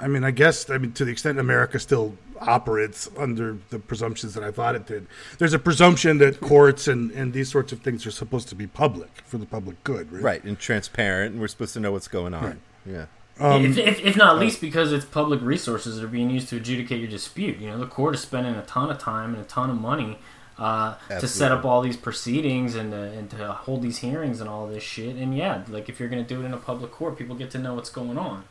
[0.00, 4.34] I mean, I guess I mean to the extent America still operates under the presumptions
[4.34, 5.06] that I thought it did.
[5.38, 8.66] There's a presumption that courts and and these sorts of things are supposed to be
[8.66, 10.22] public for the public good, right?
[10.22, 12.44] Right, and transparent, and we're supposed to know what's going on.
[12.44, 12.56] Right.
[12.86, 13.06] Yeah.
[13.40, 17.00] if, if, if not least because it's public resources that are being used to adjudicate
[17.00, 17.58] your dispute.
[17.58, 20.18] You know, the court is spending a ton of time and a ton of money
[20.58, 24.48] uh, to set up all these proceedings and to, and to hold these hearings and
[24.48, 25.16] all this shit.
[25.16, 27.50] And yeah, like if you're going to do it in a public court, people get
[27.52, 28.44] to know what's going on.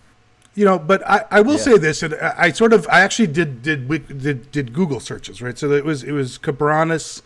[0.55, 1.57] You know, but I, I will Yeah.
[1.61, 3.87] say this, and I, I sort of I actually did did
[4.21, 5.57] did did Google searches, right?
[5.57, 7.21] So it was it was Cabranes,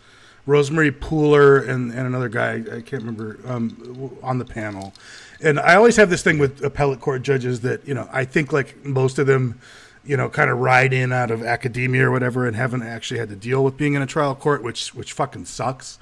[0.46, 4.94] Rosemary Pooler, and, and another guy I can't remember um, on the panel.
[5.42, 8.50] And I always have this thing with appellate court judges that you know I think
[8.52, 9.60] like most of them,
[10.06, 13.28] you know, kind of ride in out of academia or whatever, and haven't actually had
[13.28, 15.98] to deal with being in a trial court, which which fucking sucks.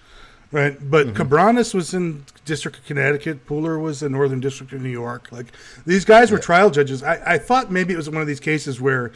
[0.52, 1.20] Right, but mm-hmm.
[1.20, 3.46] Cabranes was in District of Connecticut.
[3.46, 5.28] Pooler was in Northern District of New York.
[5.32, 5.46] Like
[5.84, 7.02] these guys were trial judges.
[7.02, 9.10] I, I thought maybe it was one of these cases where,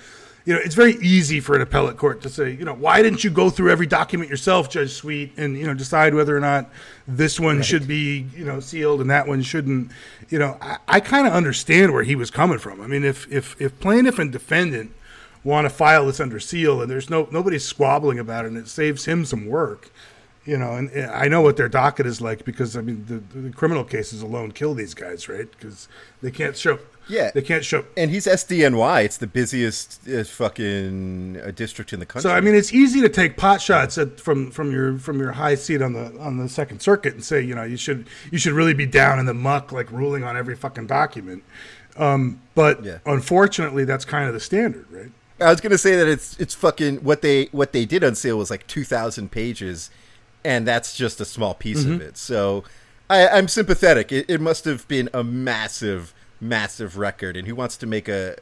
[0.45, 3.23] you know, it's very easy for an appellate court to say, you know, why didn't
[3.23, 6.69] you go through every document yourself, Judge Sweet, and you know decide whether or not
[7.07, 9.93] this one should be you know sealed and that one shouldn't.
[10.31, 12.81] You know, I, I kind of understand where he was coming from.
[12.81, 14.91] I mean, if if if plaintiff and defendant
[15.45, 18.69] want to file this under seal and there's no nobody's squabbling about it and it
[18.69, 19.91] saves him some work
[20.47, 23.39] you know and, and i know what their docket is like because i mean the,
[23.39, 25.87] the criminal cases alone kill these guys right because
[26.23, 26.79] they can't show
[27.09, 27.31] Yeah.
[27.35, 29.05] they can't show And he's SDNY.
[29.05, 32.29] It's the busiest uh, fucking uh, district in the country.
[32.31, 35.33] so i mean it's easy to take pot shots at, from from your from your
[35.33, 38.39] high seat on the on the second circuit and say you know you should you
[38.39, 41.43] should really be down in the muck like ruling on every fucking document
[41.97, 42.99] um, but Yeah.
[43.05, 45.11] unfortunately that's kind of the standard right
[45.41, 48.51] I was gonna say that it's it's fucking what they what they did unseal was
[48.51, 49.91] like two thousand pages,
[50.45, 51.93] and that's just a small piece Mm-hmm.
[51.95, 52.17] of it.
[52.17, 52.65] So
[53.09, 54.13] I, I'm sympathetic.
[54.13, 58.37] It, it must have been a massive, massive record, and who wants to make a,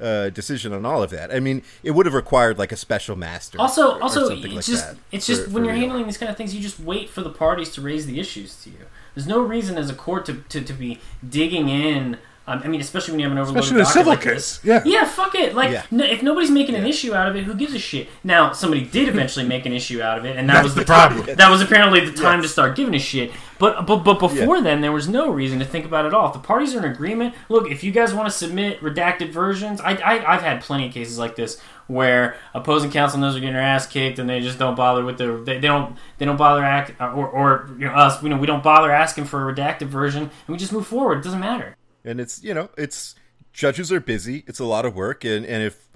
[0.00, 1.32] a decision on all of that?
[1.34, 3.60] I mean, it would have required like a special master.
[3.60, 5.82] Also, or- or also, something it's like just it's for- just when you're real.
[5.82, 8.60] handling these kind of things, you just wait for the parties to raise the issues
[8.64, 8.86] to you.
[9.14, 10.98] There's no reason as a court to, to, to be
[11.28, 12.18] digging in.
[12.46, 14.20] Um, I mean, especially when you have an overloaded Especially in a docket civil like
[14.20, 14.64] case, this.
[14.64, 14.82] yeah.
[14.84, 15.54] yeah, fuck it.
[15.54, 15.82] Like, Yeah.
[15.90, 18.06] no, if nobody's making an issue out of it, who gives a shit?
[18.22, 20.80] Now, somebody did eventually make an issue out of it, and that That's was the,
[20.80, 21.36] the time- problem.
[21.36, 23.32] That was apparently the time to start giving a shit.
[23.58, 24.62] But but but before Yeah.
[24.62, 26.26] then, there was no reason to think about it at all.
[26.26, 29.80] If the parties are in agreement, look, if you guys want to submit redacted versions,
[29.80, 33.54] I, I I've had plenty of cases like this where opposing counsel knows they're getting
[33.54, 36.36] their ass kicked and they just don't bother with the they, they don't they don't
[36.36, 39.54] bother act or or you know, us you know we don't bother asking for a
[39.54, 41.18] redacted version and we just move forward.
[41.18, 41.76] It doesn't matter.
[42.04, 43.14] And it's you know it's
[43.52, 44.44] judges are busy.
[44.46, 45.88] It's a lot of work, and and if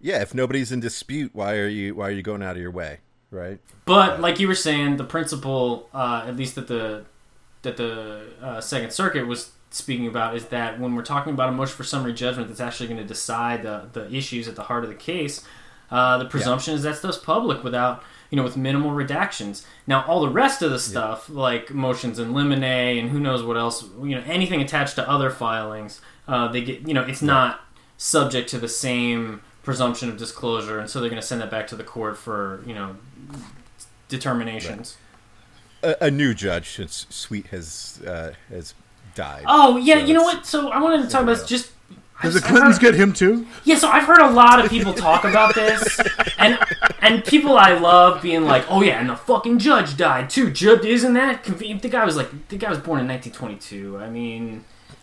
[0.00, 2.70] yeah, if nobody's in dispute, why are you why are you going out of your
[2.70, 2.98] way,
[3.30, 3.60] right?
[3.84, 7.04] But like you were saying, the principle, uh, at least that the
[7.62, 11.52] that the uh, Second Circuit was speaking about, is that when we're talking about a
[11.52, 14.82] motion for summary judgment that's actually going to decide the the issues at the heart
[14.82, 15.44] of the case,
[15.90, 18.02] uh, the presumption is that stuff's public without
[18.32, 19.62] you know with minimal redactions.
[19.86, 23.58] Now all the rest of the stuff, like motions in limine and who knows what
[23.58, 27.60] else, you know, anything attached to other filings, uh, they get you know it's not
[27.98, 31.66] subject to the same presumption of disclosure, and so they're going to send that back
[31.68, 32.96] to the court for you know
[34.08, 34.96] determinations.
[35.82, 38.72] A, a new judge since Sweet has uh, has
[39.14, 39.44] died.
[39.46, 40.46] Oh yeah, So you know what?
[40.46, 41.70] So I wanted to talk about this just.
[42.22, 43.46] Does the Clintons heard- get him too?
[43.64, 46.00] Yeah, so I've heard a lot of people talk about this,
[46.38, 46.58] and
[47.00, 50.84] and people I love being like, "Oh yeah, and the fucking judge died too." Judge,
[50.84, 51.82] isn't that convenient?
[51.82, 53.98] The guy was like, the guy was born in 1922.
[53.98, 54.64] I mean,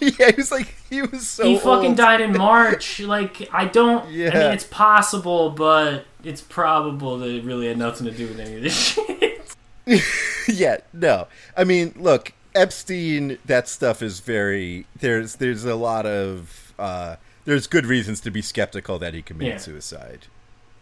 [0.00, 1.96] yeah, he was like he was so he fucking old.
[1.96, 3.00] died in March.
[3.00, 4.08] Like, I don't.
[4.10, 4.30] Yeah.
[4.30, 8.38] I mean, it's possible, but it's probable that it really had nothing to do with
[8.38, 9.54] any of this shit.
[10.48, 11.26] yeah, no.
[11.56, 13.38] I mean, look, Epstein.
[13.44, 14.86] That stuff is very.
[14.98, 16.72] There's there's a lot of.
[16.78, 19.58] Uh, there's good reasons to be skeptical that he committed Yeah.
[19.58, 20.26] suicide.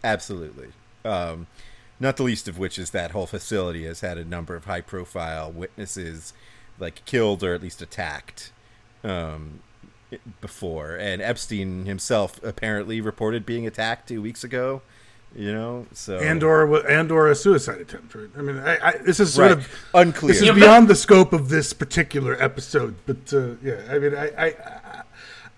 [0.03, 0.69] Absolutely.
[1.05, 1.47] Um,
[1.99, 4.81] not the least of which is that whole facility has had a number of high
[4.81, 6.33] profile witnesses,
[6.79, 8.51] like killed or at least attacked.
[9.03, 9.61] Um,
[10.41, 14.81] before and Epstein himself apparently reported being attacked two weeks ago.
[15.35, 18.15] You know, so and or and or a suicide attempt.
[18.15, 18.29] Right?
[18.37, 20.29] I mean, I, I, this is sort right, of unclear.
[20.33, 22.95] this is Yeah, but- beyond the scope of this particular episode.
[23.05, 25.03] But uh, yeah, I mean, I I,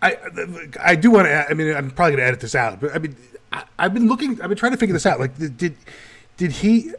[0.02, 1.50] I, I, I do want to.
[1.50, 2.82] I mean, I'm probably going to edit this out.
[2.82, 3.16] But I mean,
[3.54, 4.42] I, I've been looking.
[4.42, 5.20] I've been trying to figure this out.
[5.22, 5.78] Like, did did,
[6.36, 6.92] did he?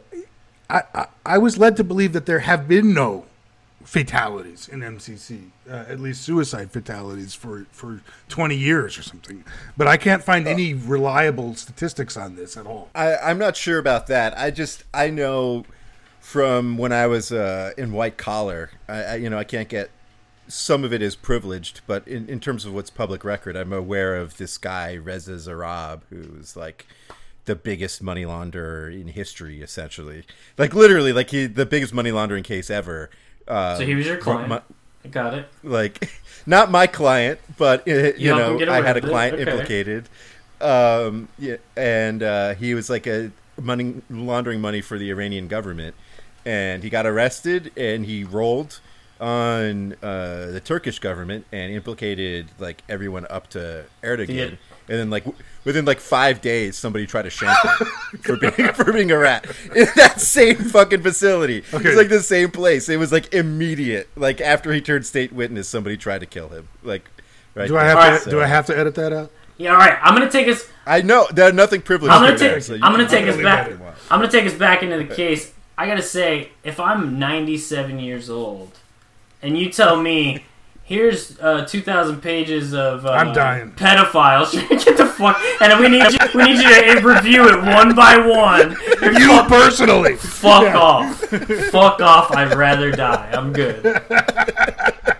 [0.69, 3.25] I, I I was led to believe that there have been no
[3.83, 9.43] fatalities in MCC, uh, at least suicide fatalities for for 20 years or something.
[9.77, 12.89] But I can't find any reliable statistics on this at all.
[12.95, 14.37] I, I'm not sure about that.
[14.37, 15.65] I just I know
[16.19, 18.71] from when I was uh, in white collar.
[18.87, 19.89] I, I you know I can't get
[20.47, 24.15] some of it is privileged, but in, in terms of what's public record, I'm aware
[24.15, 26.85] of this guy Reza Zarrab, who's like
[27.45, 30.23] the biggest money launderer in history, essentially.
[30.57, 33.09] Like literally, like he the biggest money laundering case ever.
[33.47, 34.63] Uh, So he was your client?
[35.05, 35.49] I Got it.
[35.63, 36.09] like
[36.45, 39.51] not my client, but uh, you You know, I had a client okay.
[39.51, 40.09] implicated.
[40.61, 43.31] Um, yeah, and uh, he was like a
[43.61, 45.93] money laundering money for the Iranian government,
[46.45, 48.79] and he got arrested and he rolled
[49.19, 54.57] on uh, the Turkish government and implicated like everyone up to Erdogan.
[54.87, 54.93] Yeah.
[54.93, 57.87] And then, like w- within like five days, somebody tried to shank him
[58.21, 61.59] for being for being a rat in that same fucking facility.
[61.59, 61.89] It Okay.
[61.89, 62.89] was like the same place.
[62.89, 64.09] It was like immediate.
[64.15, 66.67] Like after he turned state witness, somebody tried to kill him.
[66.83, 67.03] Like,
[67.55, 67.67] right?
[67.67, 68.21] Do I have Alright.
[68.23, 68.29] to?
[68.29, 69.31] Do I have to edit that out?
[69.57, 69.71] Yeah.
[69.71, 69.97] All right.
[70.01, 70.67] I'm gonna take us.
[70.85, 72.13] I know there's nothing privileged.
[72.13, 72.63] I'm gonna here, take.
[72.63, 73.69] so I'm gonna take us back.
[74.11, 75.53] I'm gonna take us back into the case.
[75.77, 78.77] I gotta say, if I'm 97 years old,
[79.41, 80.45] and you tell me,
[80.83, 83.71] here's uh, 2,000 pages of uh, I'm dying.
[83.71, 84.53] pedophiles,
[84.85, 88.17] get the fuck, and we need you, we need you to review it one by
[88.17, 88.75] one.
[89.01, 90.15] You personally.
[90.15, 91.19] Fuck off.
[91.19, 92.31] Fuck off.
[92.31, 93.31] I'd rather die.
[93.31, 93.85] I'm good.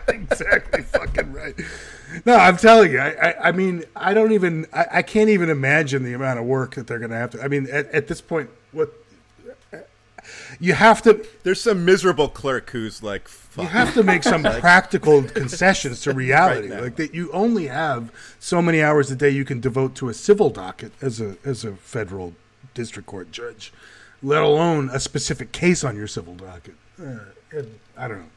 [0.07, 1.59] exactly fucking right.
[2.26, 2.99] No, I'm telling you.
[2.99, 4.68] I, I, I mean, I don't even.
[4.72, 7.41] I, I can't even imagine the amount of work that they're going to have to.
[7.41, 8.93] I mean, at, at this point, what
[10.64, 15.22] you have to There's some miserable clerk who's like, you have to make some practical
[15.41, 17.14] concessions to reality, Right like that.
[17.14, 20.93] You only have so many hours a day you can devote to a civil docket
[21.01, 22.34] as a as a federal
[22.74, 23.74] district court judge,
[24.22, 26.76] let alone a specific case on your civil docket.
[26.97, 27.18] Uh,
[27.51, 28.32] and I don't know.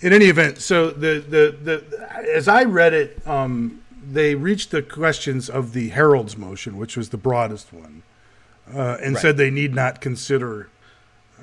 [0.00, 4.80] In any event, so the the, the as I read it, um, they reached the
[4.82, 8.04] questions of the Herald's motion, which was the broadest one,
[8.72, 9.22] uh, and Right.
[9.22, 10.68] said they need not consider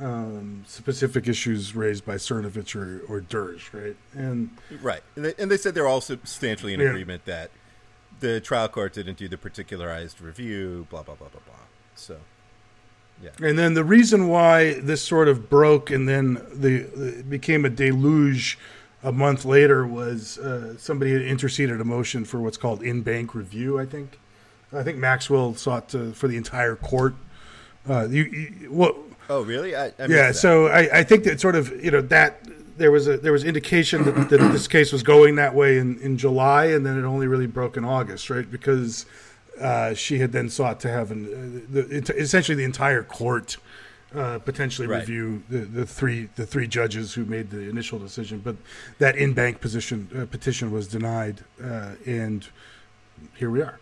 [0.01, 3.95] um, specific issues raised by Cernovich or, or Dersh, right?
[4.13, 4.49] And
[4.81, 6.89] Right, and they, and they said they're all substantially in Yeah.
[6.89, 7.51] agreement that
[8.19, 10.87] the trial court didn't do the particularized review.
[10.89, 11.55] Blah blah blah blah blah.
[11.95, 12.17] So,
[13.21, 13.31] yeah.
[13.41, 17.69] and then the reason why this sort of broke and then the, the became a
[17.69, 18.57] deluge
[19.03, 23.33] a month later was uh, somebody had interceded a motion for what's called en banc
[23.33, 23.79] review.
[23.79, 24.19] I think,
[24.73, 27.15] I think Maxwell sought to, for the entire court.
[27.87, 28.95] Uh, you, you what?
[29.29, 29.75] Oh really?
[29.75, 32.41] I, I yeah so I, I think that sort of you know that
[32.77, 35.99] there was a there was indication that, that this case was going that way in,
[35.99, 39.05] in July and then it only really broke in August right because
[39.61, 43.57] uh, she had then sought to have an, uh, the, essentially the entire court
[44.15, 45.01] uh, potentially Right.
[45.01, 48.55] review the, the three the three judges who made the initial decision but
[48.97, 52.47] that en banc position uh, petition was denied uh, and
[53.35, 53.77] here we are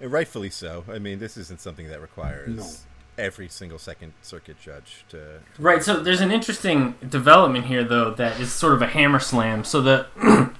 [0.00, 0.84] And rightfully so.
[0.90, 2.66] I mean, this isn't something that requires No.
[3.18, 5.40] Every single Second Circuit judge to.
[5.58, 5.82] Right.
[5.82, 9.64] So there's an interesting development here, though, that is sort of a hammer slam.
[9.64, 10.52] So the the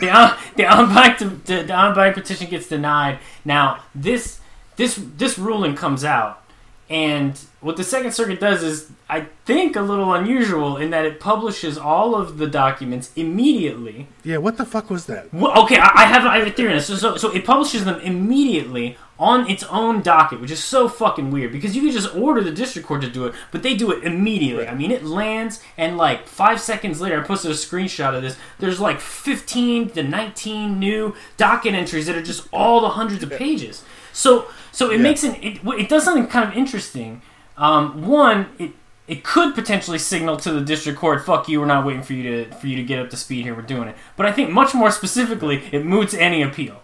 [0.00, 3.18] the, the banc the, the petition gets denied.
[3.44, 4.40] Now this
[4.76, 6.42] this this ruling comes out,
[6.88, 11.18] and what the Second Circuit does is, I think, a little unusual in that it
[11.18, 14.06] publishes all of the documents immediately.
[14.22, 16.70] yeah what the fuck was that Well, okay, I, I have I have a theory
[16.70, 16.86] on this.
[16.86, 21.32] So, so, so it publishes them immediately on its own docket, which is so fucking
[21.32, 23.90] weird because you could just order the district court to do it, but they do
[23.90, 24.68] it immediately.
[24.68, 28.36] I mean, it lands, and like five seconds later, I posted a screenshot of this.
[28.60, 33.30] There's like 15 to 19 new docket entries that are just all the hundreds of
[33.30, 33.82] pages.
[34.12, 37.22] So, so it makes an it, it does something kind of interesting.
[37.56, 38.72] Um, one, it
[39.08, 42.44] it could potentially signal to the district court, "Fuck you, we're not waiting for you
[42.44, 43.54] to for you to get up to speed here.
[43.54, 46.82] We're doing it." But I think much more specifically, it moots any appeal.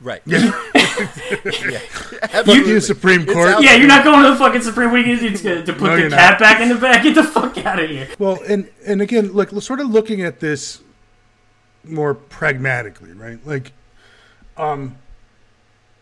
[0.00, 0.22] Right.
[0.24, 0.38] Yeah.
[0.74, 1.78] yeah.
[1.78, 2.72] Fuck Absolutely.
[2.72, 4.90] you Supreme Court Yeah, you're not going to the fucking Supreme.
[4.90, 6.38] What are you gonna do to, to put No, the cat not.
[6.38, 7.02] back in the bag?
[7.02, 8.08] Get the fuck out of here.
[8.18, 10.80] Well, and and again, like sort of looking at this
[11.84, 13.38] more pragmatically, right?
[13.46, 13.72] Like,
[14.56, 14.96] um,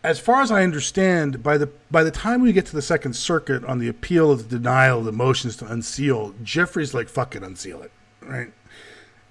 [0.03, 3.13] as far as I understand, by the by the time we get to the Second
[3.13, 7.35] Circuit on the appeal of the denial of the motions to unseal, Giuffre's like, "Fuck
[7.35, 7.91] it, unseal it,"
[8.21, 8.51] right?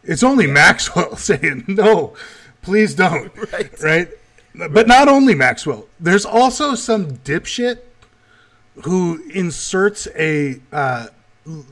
[0.05, 2.15] It's only Maxwell saying, "No,
[2.63, 3.83] please don't," Right.
[3.83, 4.09] right?
[4.55, 5.87] But not only Maxwell.
[6.01, 7.79] There's also some dipshit
[8.85, 11.09] who inserts a uh,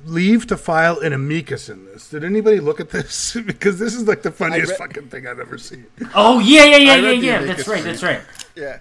[0.05, 2.09] leave to file an amicus in this.
[2.11, 3.37] Did anybody look at this?
[3.47, 5.87] because this is like the funniest read- fucking thing I've ever seen.
[6.14, 7.45] Oh yeah, yeah, yeah, I yeah, yeah.
[7.45, 7.85] That's right.
[7.85, 8.20] That's right.
[8.55, 8.79] Yeah.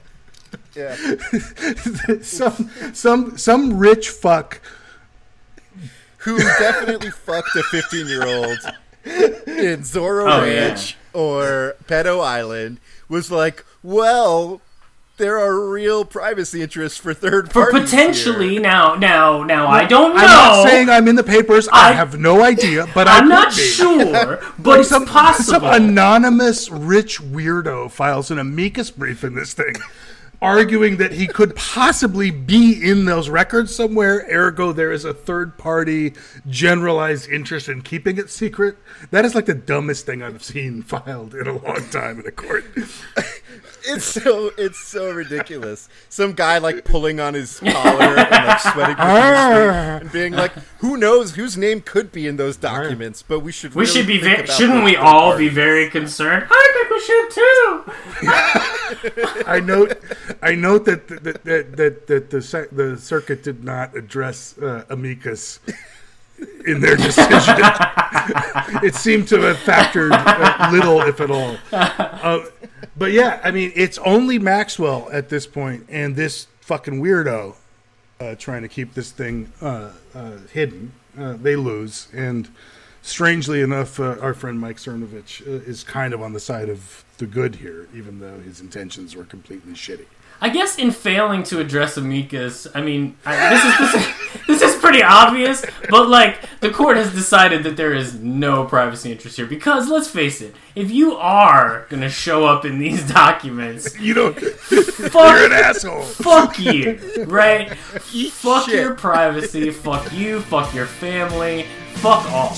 [0.75, 0.95] Yeah.
[2.21, 4.61] some some some rich fuck.
[6.19, 8.57] Who definitely fucked a 15 year old
[9.05, 14.61] in Zorro Oh, Ranch or Pedo Island was like, well,
[15.17, 17.89] there are real privacy interests for third For parties.
[17.89, 18.61] potentially here.
[18.61, 19.67] now, now, now.
[19.67, 20.21] I don't know.
[20.21, 21.67] I'm not saying I'm in the papers.
[21.69, 23.61] I, I- have no idea, but I I'm could not be.
[23.61, 25.59] sure, but it's some, possible.
[25.61, 29.75] Some anonymous rich weirdo files an amicus brief in this thing
[30.41, 34.27] arguing that he could possibly be in those records somewhere.
[34.29, 36.13] Ergo, there is a third party
[36.47, 38.77] generalized interest in keeping it secret.
[39.11, 42.31] That is like the dumbest thing I've seen filed in a long time in a
[42.31, 42.65] court.
[43.87, 45.87] It's so it's so ridiculous.
[46.09, 50.97] Some guy like pulling on his collar and like sweating profusely and being like, "Who
[50.97, 54.19] knows whose name could be in those documents?" But we should We really should be
[54.19, 54.47] think very.
[54.47, 55.49] Shouldn't we all parties.
[55.49, 56.47] be very concerned?
[56.49, 57.83] I think we should too.
[59.47, 59.97] I note,
[60.41, 65.59] I note that that that that, that the the circuit did not address uh, amicus
[66.65, 67.55] in their decision.
[68.83, 71.57] it seemed to have factored uh, little, if at all.
[71.71, 72.45] Uh,
[72.97, 77.55] but yeah, I mean, it's only Maxwell at this point, and this fucking weirdo
[78.19, 80.93] uh, trying to keep this thing uh, uh, hidden.
[81.17, 82.49] Uh, they lose, and
[83.01, 87.05] strangely enough, uh, our friend Mike Cernovich uh, is kind of on the side of
[87.17, 90.05] the good here, even though his intentions were completely shitty.
[90.41, 94.61] I guess in failing to address amicus, I mean, I, this is this, is this
[94.61, 99.35] is pretty obvious, but like the court has decided that there is no privacy interest
[99.37, 104.13] here because let's face it, if you are gonna show up in these documents, You
[104.13, 104.39] don't.
[104.39, 106.03] fuck, You're an asshole.
[106.03, 107.75] fuck you, right?
[107.75, 108.75] fuck shit.
[108.75, 111.65] your privacy, fuck you, fuck your family,
[111.95, 112.55] fuck all.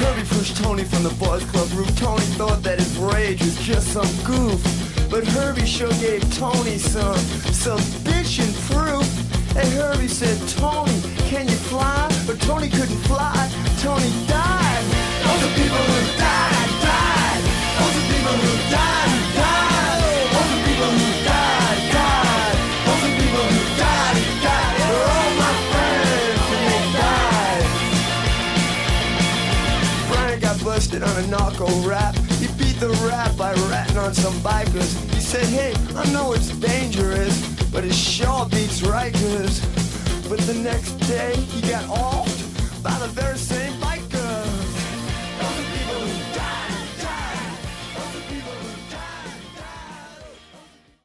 [0.00, 1.90] Herbie pushed Tony from the boys club roof.
[1.98, 4.60] Tony thought that his rage was just some goof.
[5.10, 7.16] But Herbie sure gave Tony some,
[8.04, 9.17] bitchin' proof.
[9.56, 12.08] And Herbie said, Tony, can you fly?
[12.26, 13.34] But Tony couldn't fly.
[13.80, 14.84] Tony died.
[15.24, 17.42] Those are people who died, died.
[17.78, 20.26] Those are people who died, died.
[20.34, 22.56] Those are people who died, died.
[22.86, 24.78] Those are people who died, died.
[24.78, 27.64] They're all my friends and they died.
[30.10, 32.14] Brian got busted on a narco rap.
[32.38, 34.94] He beat the rap by ratting on some bikers.
[35.14, 37.34] He said, hey, I know it's dangerous,
[37.78, 39.60] but it sure beats Rikers.
[40.28, 42.26] But the next day he got off
[42.82, 43.77] by the very same